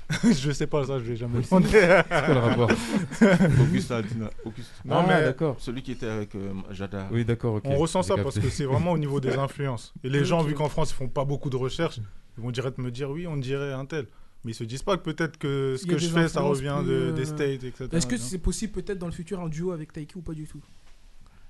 [0.24, 1.41] je sais pas, ça, je l'ai jamais.
[1.43, 1.66] Smith.
[1.72, 2.72] C'est quoi le rapport
[3.62, 4.30] Auguste Alzina.
[4.43, 4.72] Auguste.
[4.84, 5.56] Non, Ah, mais d'accord.
[5.60, 7.08] Celui qui était avec euh, Jada.
[7.12, 7.62] Oui, d'accord.
[7.64, 8.24] On ressent ça capté.
[8.24, 9.93] parce que c'est vraiment au niveau des influences.
[10.04, 12.00] Et les gens, vu qu'en France, ils font pas beaucoup de recherches,
[12.38, 14.08] ils vont direct me dire oui, on dirait un tel.
[14.43, 16.76] Mais ils se disent pas que peut-être que ce que je des fais, ça revient
[16.80, 17.88] plus, de, euh, des States, etc.
[17.91, 20.45] Est-ce que c'est possible peut-être dans le futur un duo avec Taiki ou pas du
[20.48, 20.62] tout?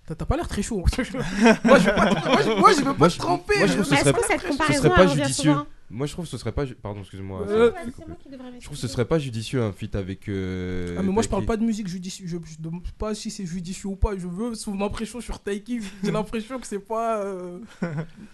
[0.07, 0.77] T'as t'as pas l'air très chaud.
[1.65, 3.57] moi, je veux pas, moi, je, moi, je veux pas Moi, te tromper.
[3.57, 5.51] moi, je trouve que Mais ce est-ce serait, que cette ce comparaison, serait pas judicieux.
[5.51, 6.65] souvent Moi, je trouve que ce serait pas.
[6.65, 7.47] ju- Pardon, excuse-moi.
[7.47, 10.27] Euh, ça- Je trouve que ce serait pas judicieux un feat avec.
[10.27, 13.31] euh, Ah mais moi je parle pas de musique judicieuse, je, je demande pas si
[13.31, 17.23] c'est judicieux ou pas, je veux son impression sur Taiki, j'ai l'impression que c'est pas
[17.23, 17.59] euh,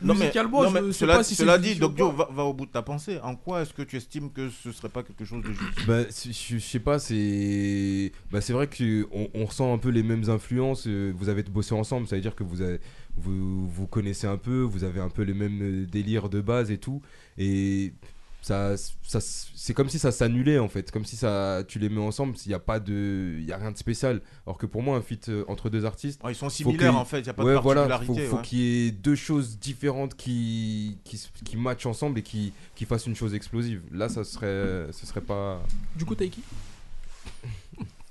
[0.02, 2.16] Non, mais, musicalement, non, mais je sais cela, pas si c'est cela dit, judicieux Doc
[2.16, 3.20] va, va au bout de ta pensée.
[3.22, 6.02] En quoi est-ce que tu estimes que ce serait pas quelque chose de juste Bah,
[6.10, 8.12] je, je sais pas, c'est.
[8.32, 10.86] Bah, c'est vrai qu'on on ressent un peu les mêmes influences.
[10.88, 12.80] euh, Vous avez bossé ensemble, ça veut dire que vous, avez,
[13.18, 16.72] vous, vous connaissez un peu, vous avez un peu les mêmes euh, délires de base
[16.72, 17.02] et tout.
[17.38, 17.94] Et
[18.42, 20.92] ça, ça c'est comme si ça s'annulait en fait.
[20.92, 23.38] Comme si ça, tu les mets ensemble, il n'y a pas de.
[23.40, 24.22] Il y a rien de spécial.
[24.46, 26.20] Alors que pour moi, un feat euh, entre deux artistes.
[26.24, 28.32] Ah, ils sont faut similaires, en fait, y a pas de ouais, voilà, particularité, Faut,
[28.32, 28.48] faut ouais.
[28.48, 33.08] qu'il y ait deux choses différentes qui, qui, qui matchent ensemble et qui, qui fassent
[33.08, 33.82] une chose explosive.
[33.92, 35.64] Là, ça serait, ce serait pas.
[35.96, 36.42] Du coup Taiki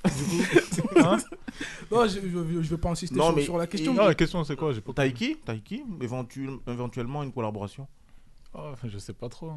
[0.04, 1.16] Du coup, hein
[1.90, 3.92] Non, je, je, je vais pas insister Non, sur, mais sur la question.
[3.92, 7.86] et- Non, la question c'est quoi pas Taiki Taiki éventuel- éventuellement une collaboration
[8.54, 9.52] Oh, je sais pas trop.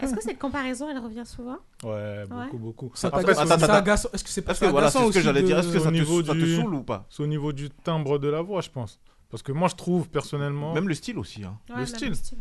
[0.00, 1.56] Est-ce que cette comparaison, elle revient souvent?
[1.82, 2.90] Ouais, beaucoup, beaucoup.
[2.94, 5.58] Ça ça agace- Est-ce que c'est pas Est-ce que voilà, c'est ce que j'allais dire.
[5.58, 7.06] Est-ce que ça te, niveau ça te du- saoule ou pas?
[7.10, 9.00] C'est au niveau du timbre de la voix, je pense.
[9.30, 10.74] Parce que moi, je trouve personnellement.
[10.74, 11.42] Même le style aussi.
[11.44, 11.58] Hein.
[11.70, 12.08] Ouais, le même style.
[12.10, 12.38] le style.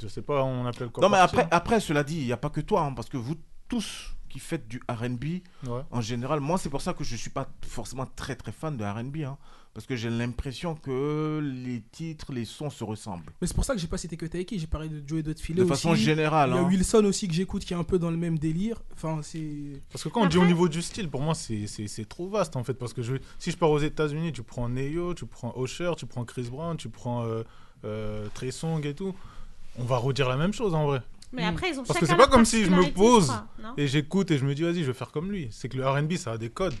[0.00, 1.46] Je sais pas, on appelle quoi Non, mais après,
[1.80, 3.34] cela dit, il n'y a pas que toi, hein, parce que vous
[3.68, 5.24] tous qui faites du RB,
[5.66, 5.80] Ouais.
[5.90, 8.76] en général, moi, c'est pour ça que je ne suis pas forcément très très fan
[8.76, 9.36] de RB, hein,
[9.74, 13.32] parce que j'ai l'impression que les titres, les sons se ressemblent.
[13.40, 15.62] Mais c'est pour ça que j'ai pas cité que Taiki, j'ai parlé de Joey Filet
[15.62, 16.02] De façon aussi.
[16.02, 16.66] générale, Il y a hein.
[16.68, 18.82] Wilson aussi que j'écoute qui est un peu dans le même délire.
[18.94, 19.80] Enfin, c'est.
[19.92, 22.28] Parce que quand on dit au niveau du style, pour moi, c'est- c'est c'est trop
[22.28, 22.74] vaste en fait.
[22.74, 26.06] Parce que je, si je pars aux États-Unis, tu prends Neo, tu prends Usher, tu
[26.06, 27.42] prends Chris Brown, tu prends euh,
[27.84, 29.14] euh, Trey Songz et tout.
[29.78, 31.02] On va redire la même chose en vrai.
[31.32, 33.86] Mais après, ils ont Parce que c'est pas comme si je me pose crois, et
[33.86, 35.48] j'écoute et je me dis, vas-y, je vais faire comme lui.
[35.50, 36.74] C'est que le RB, ça a des codes.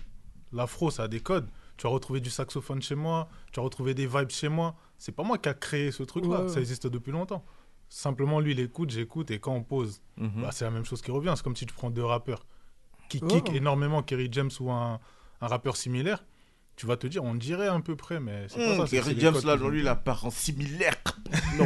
[0.52, 1.48] L'afro, ça a des codes.
[1.76, 4.74] Tu vas retrouver du saxophone chez moi, tu vas retrouver des vibes chez moi.
[4.96, 7.44] C'est pas moi qui a créé ce truc-là, Ouais, ça existe depuis longtemps.
[7.90, 10.42] Simplement, lui, il écoute, j'écoute, et quand on pose, Mhm.
[10.42, 11.32] bah, c'est la même chose qui revient.
[11.36, 12.44] C'est comme si tu prends deux rappeurs
[13.08, 13.28] qui Ouais.
[13.42, 14.98] kick énormément, Kerry James ou un,
[15.40, 16.24] un rappeur similaire.
[16.78, 18.86] Tu vas te dire, on dirait à peu près, mais c'est pas Hum, ça.
[18.86, 20.94] c'est Kerry James, là, lui, il a apparence similaire.
[21.58, 21.64] Non,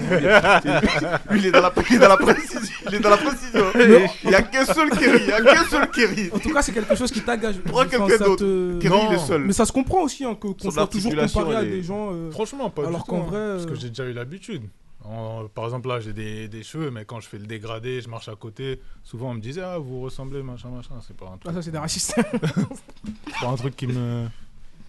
[1.30, 2.60] lui, il est dans la, il est dans la précision.
[2.88, 3.64] Il est dans la précision.
[4.24, 5.20] Il n'y a qu'un seul Kerry.
[5.20, 6.30] Il n'y a qu'un seul Kerry.
[6.32, 7.58] En tout cas, c'est quelque chose qui t'engage.
[7.60, 8.36] Prends quelqu'un d'autre.
[8.36, 9.42] te- Kerry, il est seul.
[9.44, 12.08] Mais ça se comprend aussi hein, que- qu'on soit toujours comparé à des gens.
[12.12, 13.10] euh, Franchement, pas alors du tout.
[13.10, 14.62] qu'en hein, vrai, Parce que euh, j'ai déjà eu l'habitude.
[15.04, 18.08] En- par exemple, là, j'ai des, des cheveux, mais quand je fais le dégradé, je
[18.08, 18.80] marche à côté.
[19.04, 20.94] Souvent, on me disait, ah, vous ressemblez, machin, machin.
[21.06, 22.14] C'est pas un truc, Ah, ça, c'est des racistes.
[22.32, 24.26] c'est pas un truc qui, me,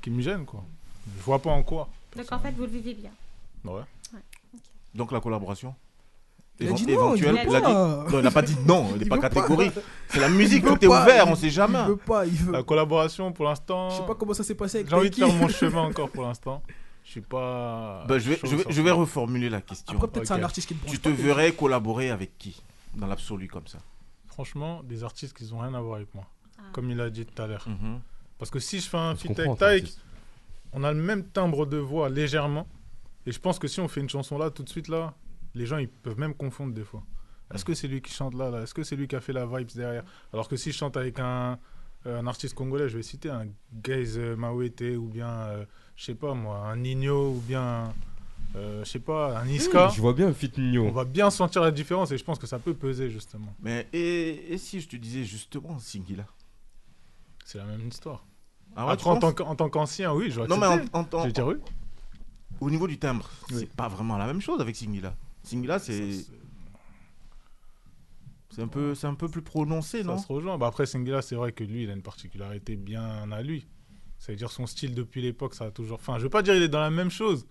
[0.04, 0.64] qui me gêne, quoi.
[1.18, 1.89] Je vois pas en quoi.
[2.16, 3.10] Donc en fait, vous le vivez bien.
[3.64, 3.82] Ouais.
[4.93, 5.74] Donc la collaboration
[6.60, 8.06] Il a dit non, il éventuelle, veut il a dit- pas.
[8.12, 9.74] Non, il n'a pas dit non, il n'est pas catégorique.
[10.10, 11.80] C'est la musique, tout est ouvert, il- on sait jamais.
[11.82, 12.51] Il veut pas, il veut.
[12.51, 13.89] La collaboration, pour l'instant.
[13.89, 16.10] Je sais pas comment ça s'est passé avec J'ai envie de faire mon chemin encore
[16.12, 16.62] pour l'instant.
[17.06, 18.06] Je suis pas.
[18.08, 19.95] Bah, je, vais, je, vais, je vais reformuler la question.
[19.95, 22.62] Après, peut-être un artiste qui te Tu te pas, mais- verrais collaborer avec qui
[22.95, 23.80] Dans l'absolu, comme ça?
[24.28, 26.26] Franchement, des artistes qui n'ont rien à voir avec moi.
[26.60, 26.62] Ah.
[26.72, 27.66] Comme il a dit tout à l'heure.
[27.68, 27.99] Mhm.
[28.44, 29.94] Parce que si je fais un On feat avec Taïk,
[30.74, 32.68] on a le même timbre de voix légèrement.
[33.26, 35.14] Et je pense que si on fait une chanson là, tout de suite là,
[35.56, 37.04] les gens ils peuvent même confondre des fois.
[37.54, 38.64] Est-ce que c'est lui qui chante là, là?
[38.64, 40.04] Est-ce que c'est lui qui a fait la vibes derrière?
[40.34, 41.58] Alors que si je chante avec un,
[42.06, 43.46] euh, un artiste congolais, je vais citer un
[43.82, 45.66] Gaze Mawete ou bien, euh,
[45.96, 47.94] je sais pas moi, un Nino ou bien,
[48.58, 49.88] euh, je sais pas, un Iska.
[49.96, 50.91] Je vois bien un On Nino.
[50.91, 53.56] va bien sentir la différence et je pense que ça peut peser justement.
[53.62, 56.26] Mais et, et si je te disais justement Singila
[57.46, 58.26] C'est la même histoire.
[58.76, 60.67] Ah ouais, Après, tu en tant, qu'- en tant qu'ancien, oui, je vais Non, mais
[60.93, 61.55] en, en, vais dire oui.
[62.59, 63.57] au niveau du timbre, Oui.
[63.59, 65.15] c'est pas vraiment la même chose avec Singila.
[65.43, 66.26] Singila, c'est.
[68.49, 70.59] C'est un, peu, un peu plus prononcé, Ça non se rejoint.
[70.59, 73.65] Bah après, Singila, c'est vrai que lui, il a une particularité bien à lui.
[74.19, 75.97] Ça veut dire son style depuis l'époque, ça a toujours.
[75.99, 77.47] Enfin, je veux pas dire il est dans la même chose,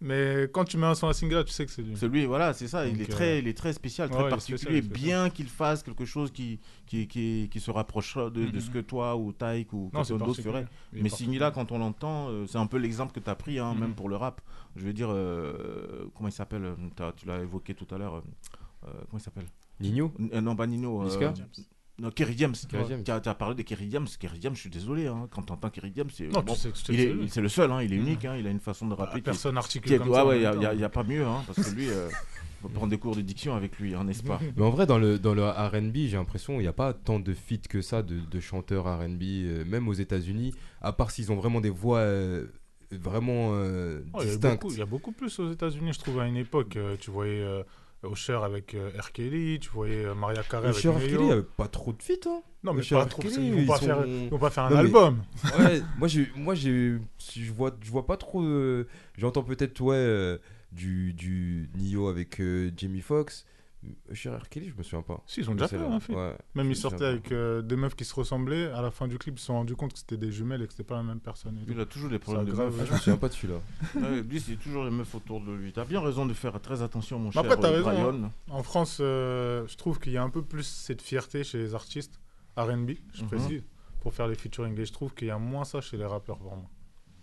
[0.00, 1.96] mais quand tu mets un son à Singila, tu sais que c'est lui.
[1.96, 2.86] C'est lui, voilà, c'est ça.
[2.86, 4.82] il, est euh, très, il est très spécial, très ouais, il est particulier.
[4.82, 8.70] spécial, bien qu'il fasse quelque chose qui, qui, qui, qui se rapprochera de, de ce
[8.70, 10.66] que toi ou Taïk ou quelqu'un d'autre ferait.
[10.92, 11.08] Mais.
[11.08, 13.94] Singila, quand on l'entend, euh, c'est un peu l'exemple que tu as pris, hein, même
[13.94, 14.40] pour le rap.
[14.76, 18.16] Je veux dire, euh, comment il s'appelle euh, Tu l'as évoqué tout à l'heure.
[18.16, 18.20] euh,
[18.86, 19.46] euh, comment il s'appelle?
[19.80, 20.12] Nino?
[20.32, 21.00] Euh, Non, pas Nino.
[21.02, 21.34] euh, Niska
[22.00, 22.54] Non, Kerry James.
[22.68, 23.04] Kerry James.
[23.04, 24.06] Tu as, tu as parlé de Kerry James.
[24.18, 25.06] Kerry James, je suis désolé.
[25.06, 26.28] Hein, quand tu entends Kerry James, c'est.
[26.28, 27.70] Non, tu sais que c'est il est- le seul.
[27.70, 28.24] hein, il est unique.
[28.24, 29.16] hein, il a une façon de rapper.
[29.18, 30.78] qui- personne n'articule qui est- comme ouais, ça en ouais, il n'y a, temps.
[30.78, 31.24] y a pas mieux.
[31.26, 32.08] Hein, parce que lui, euh,
[32.64, 34.40] on va prendre des cours de diction avec lui, hein, n'est-ce pas?
[34.56, 37.20] Mais en vrai, dans le, dans le RB, j'ai l'impression qu'il n'y a pas tant
[37.20, 41.30] de feats que ça de, de chanteurs RB, euh, même aux États-Unis, à part s'ils
[41.32, 42.46] ont vraiment des voix euh,
[42.90, 44.60] vraiment euh, Oh, il, y a distinctes.
[44.62, 46.76] beaucoup, il y a beaucoup plus aux États-Unis, je trouve, à une époque.
[46.76, 47.62] Euh, tu voyais euh,
[48.04, 49.12] Usher avec euh, R.
[49.12, 50.98] Kelly, tu voyais euh, Maria Carey avec Usher, R.
[51.00, 52.26] Kelly, il y avait pas trop de feats.
[52.26, 52.42] Hein.
[52.64, 54.64] Non, mais Usher, pas trop, Kelly, ils vont pas sont- faire- ils vont pas faire
[54.64, 55.22] un Non, mais- album.
[55.58, 56.98] Ouais, moi, moi, je
[57.52, 58.42] vois, je vois pas trop.
[59.18, 60.38] j'entends peut-être ouais euh,
[60.72, 63.44] du du Nio avec euh, Jamie Foxx.
[63.82, 64.48] R.
[64.50, 65.22] Kelly, je me souviens pas.
[65.26, 66.14] Si, ils ont déjà fait feat.
[66.14, 68.70] ouais, Même ils sortaient avec euh, des meufs qui se ressemblaient.
[68.72, 70.66] À la fin du clip, ils se sont rendus compte que c'était des jumelles et
[70.66, 71.56] que c'était pas la même personne.
[71.58, 72.86] et Il a toujours des problèmes de grave- meufs.
[72.88, 73.60] Je me souviens pas de celui-là.
[73.94, 75.72] Ouais, lui, c'est toujours les meufs autour de lui.
[75.72, 77.90] T'as bien raison de faire très attention, mon Mais cher Après, t'as raison.
[77.90, 78.24] Brian.
[78.24, 78.30] hein.
[78.50, 81.74] En France, euh, je trouve qu'il y a un peu plus cette fierté chez les
[81.74, 82.20] artistes
[82.56, 83.28] RB, je Mhm.
[83.28, 83.62] précise,
[84.00, 84.78] pour faire les featuring.
[84.78, 86.68] Et je trouve qu'il y a moins ça chez les rappeurs, vraiment.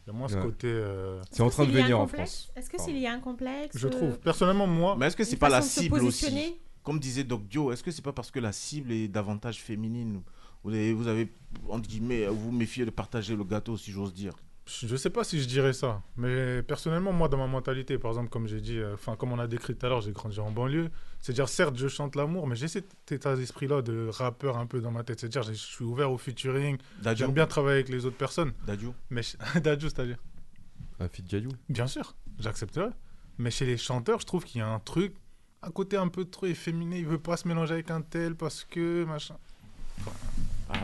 [0.08, 0.68] Il y a moins ce côté.
[0.68, 2.50] euh, C'est en train de venir en France.
[2.56, 4.18] Est-ce que s'il y a un complexe Je euh, trouve.
[4.20, 4.96] Personnellement, moi.
[4.98, 8.02] Mais est-ce que c'est pas la cible aussi Comme disait Doc Dio, est-ce que c'est
[8.02, 10.22] pas parce que la cible est davantage féminine
[10.64, 11.32] vous avez, vous avez,
[11.70, 14.34] entre guillemets, vous méfiez de partager le gâteau, si j'ose dire.
[14.68, 18.30] Je sais pas si je dirais ça, mais personnellement, moi, dans ma mentalité, par exemple,
[18.30, 20.52] comme j'ai dit, euh, enfin, comme on a décrit tout à l'heure, j'ai grandi en
[20.52, 20.90] banlieue.
[21.22, 24.92] C'est-à-dire, certes, je chante l'amour, mais j'ai cet état d'esprit-là de rappeur un peu dans
[24.92, 25.22] ma tête.
[25.22, 26.78] C'est-à-dire, je suis ouvert au featuring.
[27.02, 27.24] Dadju.
[27.24, 28.52] J'aime bien travailler avec les autres personnes.
[28.66, 28.90] Dadju.
[29.10, 29.22] Mais
[29.62, 30.18] Dadju, c'est-à-dire
[31.00, 31.50] Un feat Jadou.
[31.70, 32.92] Bien sûr, j'accepterais.
[33.38, 35.16] Mais chez les chanteurs, je trouve qu'il y a un truc,
[35.62, 37.00] un côté un peu trop efféminé.
[37.00, 39.38] Il veut pas se mélanger avec un tel parce que machin.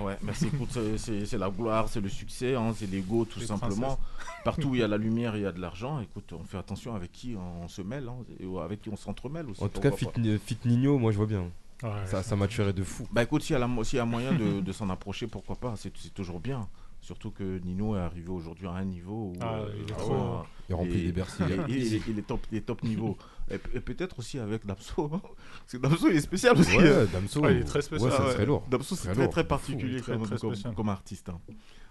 [0.04, 0.48] Ouais, merci.
[0.48, 3.96] Écoute, c'est- la gloire, c'est le succès, hein, c'est l'ego, tout Les simplement.
[3.98, 3.98] princesses.
[4.44, 6.00] Partout où il y a la lumière, il y a de l'argent.
[6.00, 9.50] Écoute, on fait attention avec qui on se mêle, hein, et avec qui on s'entremêle
[9.50, 9.64] aussi.
[9.64, 10.08] En tout cas, fit,
[10.46, 11.46] fit Nino, moi je vois bien.
[11.82, 13.06] Ouais, ça, ça m'a tué de fou.
[13.12, 16.40] Bah écoute, s'il y y a moyen de, de s'en approcher, pourquoi pas, c'est toujours
[16.40, 16.68] bien.
[17.02, 19.34] Surtout que Nino est arrivé aujourd'hui à un niveau où.
[19.42, 21.66] Ah, euh, il est trop- Il remplit et- des Bercy, Il, là.
[21.68, 23.18] il- il est- il est top, il est top niveau.
[23.52, 25.10] Et, peut-être aussi avec Damso.
[25.14, 25.22] hein.
[25.22, 26.78] Parce que Damso, il est spécial aussi.
[26.78, 27.08] Ouais, hein.
[27.12, 28.10] Damso, Ouais, il est très spécial.
[28.12, 28.64] ouais, ça Ah serait lourd.
[28.70, 30.74] Damso, c'est très très particulier Très, comme, très comme- spécial.
[30.74, 31.30] comme artiste.
[31.30, 31.40] hein.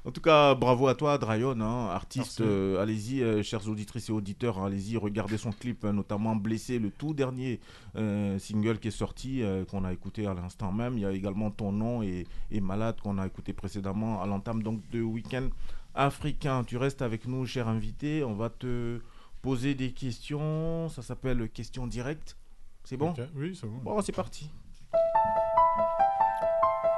[0.05, 2.41] En tout cas, bravo à toi, Drayon, hein, artiste.
[2.41, 6.91] Euh, allez-y, euh, chers auditrices et auditeurs, hein, allez-y, regardez son clip, notamment Blessé, le
[6.91, 7.61] tout dernier
[7.95, 10.95] euh, single qui est sorti, euh, qu'on a écouté à l'instant même.
[10.99, 14.65] Il y a également Ton nom et, et Malade qu'on a écouté précédemment à l'entame
[14.65, 15.49] donc de Week-end
[15.95, 16.65] africain.
[16.65, 18.25] Tu restes avec nous, cher invité.
[18.25, 18.99] On va te
[19.43, 20.89] poser des questions.
[20.89, 22.37] Ça s'appelle question directe.
[22.85, 23.13] C'est bon?
[23.35, 23.79] Oui, c'est bon.
[23.83, 24.51] Bon, c'est parti.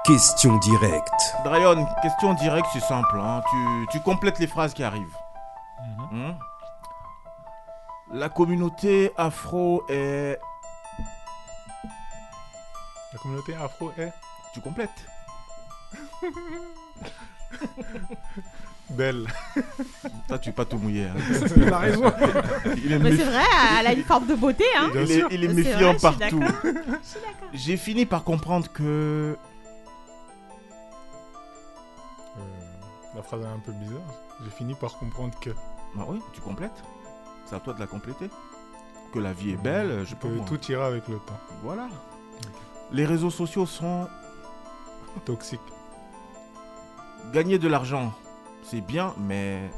[0.05, 1.35] Question directe.
[1.45, 3.19] Drayon, question directe, c'est simple.
[3.19, 3.43] hein.
[3.51, 5.17] Tu, tu complètes les phrases qui arrivent.
[6.13, 6.29] Mhm.
[6.31, 6.35] Hmm
[8.13, 10.39] La communauté afro est.
[13.13, 14.13] La communauté afro est
[14.53, 14.91] Tu complètes
[18.91, 19.27] belle.
[20.29, 21.05] Toi, tu es pas tout mouillé.
[21.07, 21.15] hein.
[21.57, 22.13] Il a raison.
[22.85, 23.43] Il est, Mais c'est vrai,
[23.81, 24.91] elle a une forme de beauté, hein.
[24.95, 26.43] il est- il est C'est méfiant vrai, partout.
[27.53, 29.37] J'ai fini par comprendre que.
[32.39, 32.43] Euh,
[33.15, 34.01] la phrase est un peu bizarre.
[34.45, 35.51] J'ai fini par comprendre que,
[35.95, 36.83] Bah oui, tu complètes.
[37.47, 38.29] C'est à toi de la compléter.
[39.13, 40.45] Que la vie est belle, je pas que moi.
[40.49, 41.39] tout ira avec le temps.
[41.63, 41.87] Voilà.
[42.93, 44.09] Les réseaux sociaux sont.
[45.25, 45.61] Toxique.
[47.33, 48.13] Gagner de l'argent,
[48.65, 49.71] c'est bien, mais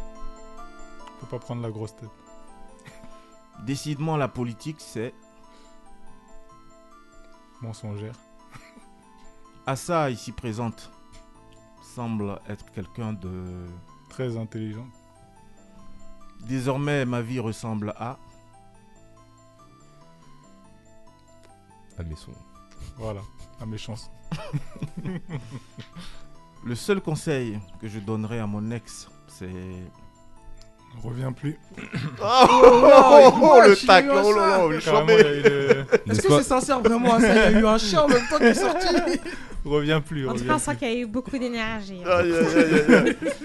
[1.20, 2.10] Faut pas prendre la grosse tête.
[3.64, 5.14] décidément, la politique, c'est.
[7.62, 8.14] Mensongère.
[9.66, 10.90] Assa, ici présente,
[11.82, 13.66] semble être quelqu'un de.
[14.08, 14.86] Très intelligent.
[16.46, 18.18] Désormais, ma vie ressemble à.
[21.98, 22.32] À mes sons.
[22.98, 23.22] Voilà.
[23.60, 24.10] À mes chances.
[26.64, 29.48] Le seul conseil que je donnerais à mon ex, c'est.
[31.02, 31.58] Reviens plus.
[32.22, 37.50] Oh, oh, oh, le tacle, oh là là, le Est-ce que c'est sincère vraiment ça
[37.50, 38.86] Il y a eu un chien en même temps qui est sorti.
[39.66, 40.28] Reviens plus.
[40.28, 42.00] En tout cas, on sent qu'il y a eu beaucoup d'énergie.
[42.06, 42.22] hein.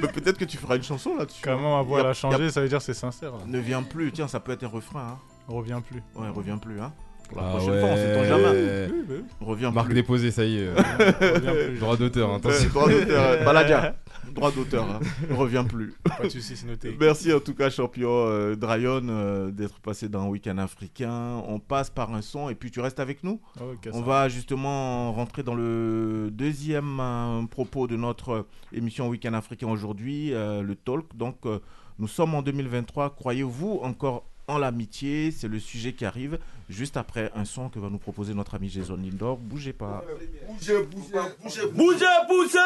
[0.01, 1.41] Mais peut-être que tu feras une chanson là-dessus.
[1.41, 3.31] Carrément, ma voix a- changé, ça veut dire que c'est sincère.
[3.33, 3.39] là.
[3.45, 5.07] Ne viens plus, tiens, ça peut être un refrain.
[5.13, 5.17] Hein.
[5.47, 6.01] Reviens plus.
[6.15, 6.79] Ouais, reviens plus.
[6.79, 6.93] Hein.
[7.31, 7.79] Pour la Ah prochaine ouais.
[7.79, 8.87] fois, on s'étend jamais.
[8.91, 9.15] Oui, oui.
[9.39, 9.95] Reviens Marque plus.
[9.95, 10.67] déposée, ça y est.
[10.77, 11.77] euh.
[11.79, 12.69] Droit d'auteur, hein, attention.
[12.69, 13.95] droit d'auteur, euh, Baladia.
[14.33, 14.99] Droit d'auteur, hein.
[15.31, 15.93] reviens plus.
[16.03, 16.95] Pas de soucis, c'est noté.
[16.99, 21.41] Merci en tout cas, champion euh, Drayon, euh, d'être passé dans un week-end africain.
[21.47, 23.41] On passe par un son et puis tu restes avec nous.
[23.57, 23.63] Ça
[23.93, 30.33] On va justement rentrer dans le deuxième euh, propos de notre émission Week-end africain aujourd'hui,
[30.33, 31.15] euh, le talk.
[31.15, 31.59] Donc, euh,
[31.99, 33.15] nous sommes en 2023.
[33.15, 36.39] Croyez-vous encore en l'amitié, c'est le sujet qui arrive
[36.69, 39.37] juste après un son que va nous proposer notre ami Jason Lindor.
[39.37, 40.03] Bougez pas.
[40.47, 42.59] Bougez, bougez, bougez, bougez, bougez.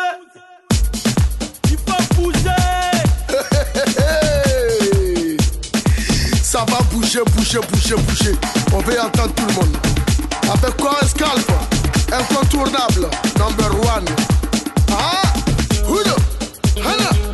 [1.70, 2.50] Il faut bouger.
[6.42, 8.36] Ça va bouger, bouger, bouger, bouger.
[8.74, 9.78] On veut entendre tout le monde.
[10.52, 11.52] Avec quoi un scalp
[12.12, 14.06] incontournable, number one.
[14.92, 15.34] Ah,
[16.86, 17.25] Hana.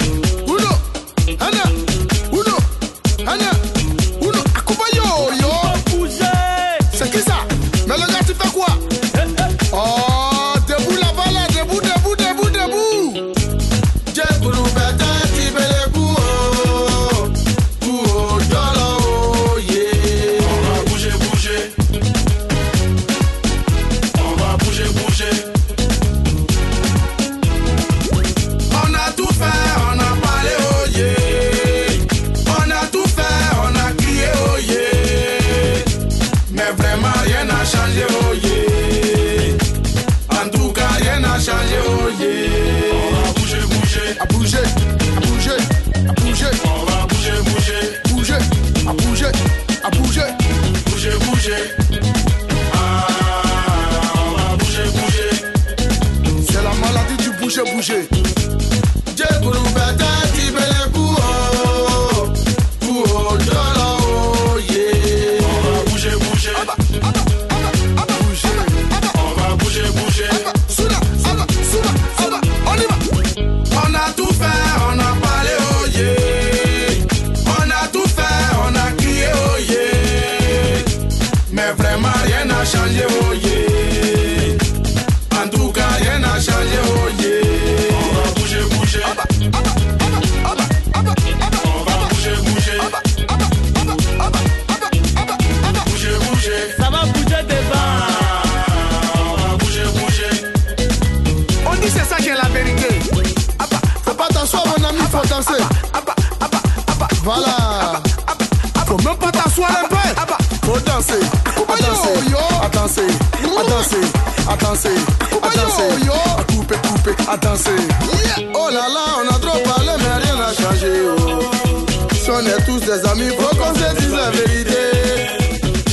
[122.91, 124.73] chers amis, faut qu'on se dise la vérité.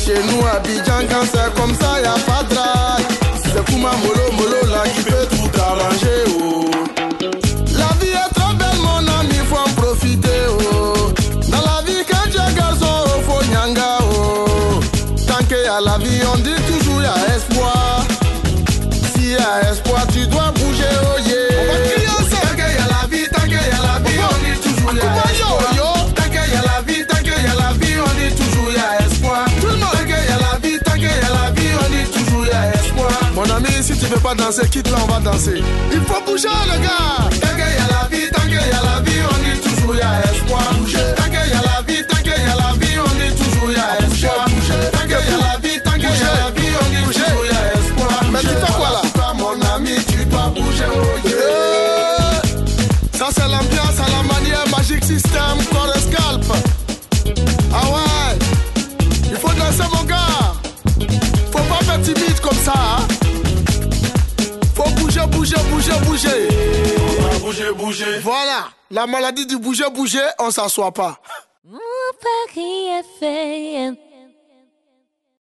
[0.04, 3.06] Chez nous, à Bijan, quand c'est comme ça, y'a pas de drague.
[3.44, 3.90] C'est pour ma
[34.14, 35.62] veux pas danser, quitte là, on va danser.
[35.92, 37.28] Il faut bouger, le gars.
[37.40, 39.94] Tant qu'il y a la vie, tant qu'il y a la vie, on dit toujours
[39.94, 40.62] y a espoir.
[41.16, 43.70] Tant qu'il y a la vie, tant qu'il y a la vie, on dit toujours
[43.70, 44.46] y a espoir.
[44.92, 47.44] Tant qu'il y a la vie, tant qu'il y a la vie, on dit toujours
[47.44, 48.24] il y a espoir.
[48.32, 49.34] Mais tu fais quoi là?
[49.34, 51.07] Mon ami, tu dois bouger.
[67.74, 68.18] bouger.
[68.20, 71.18] Voilà, la maladie du bouger, bouger, on s'assoit pas.
[71.64, 71.78] Mon
[72.20, 74.07] Paris est fait.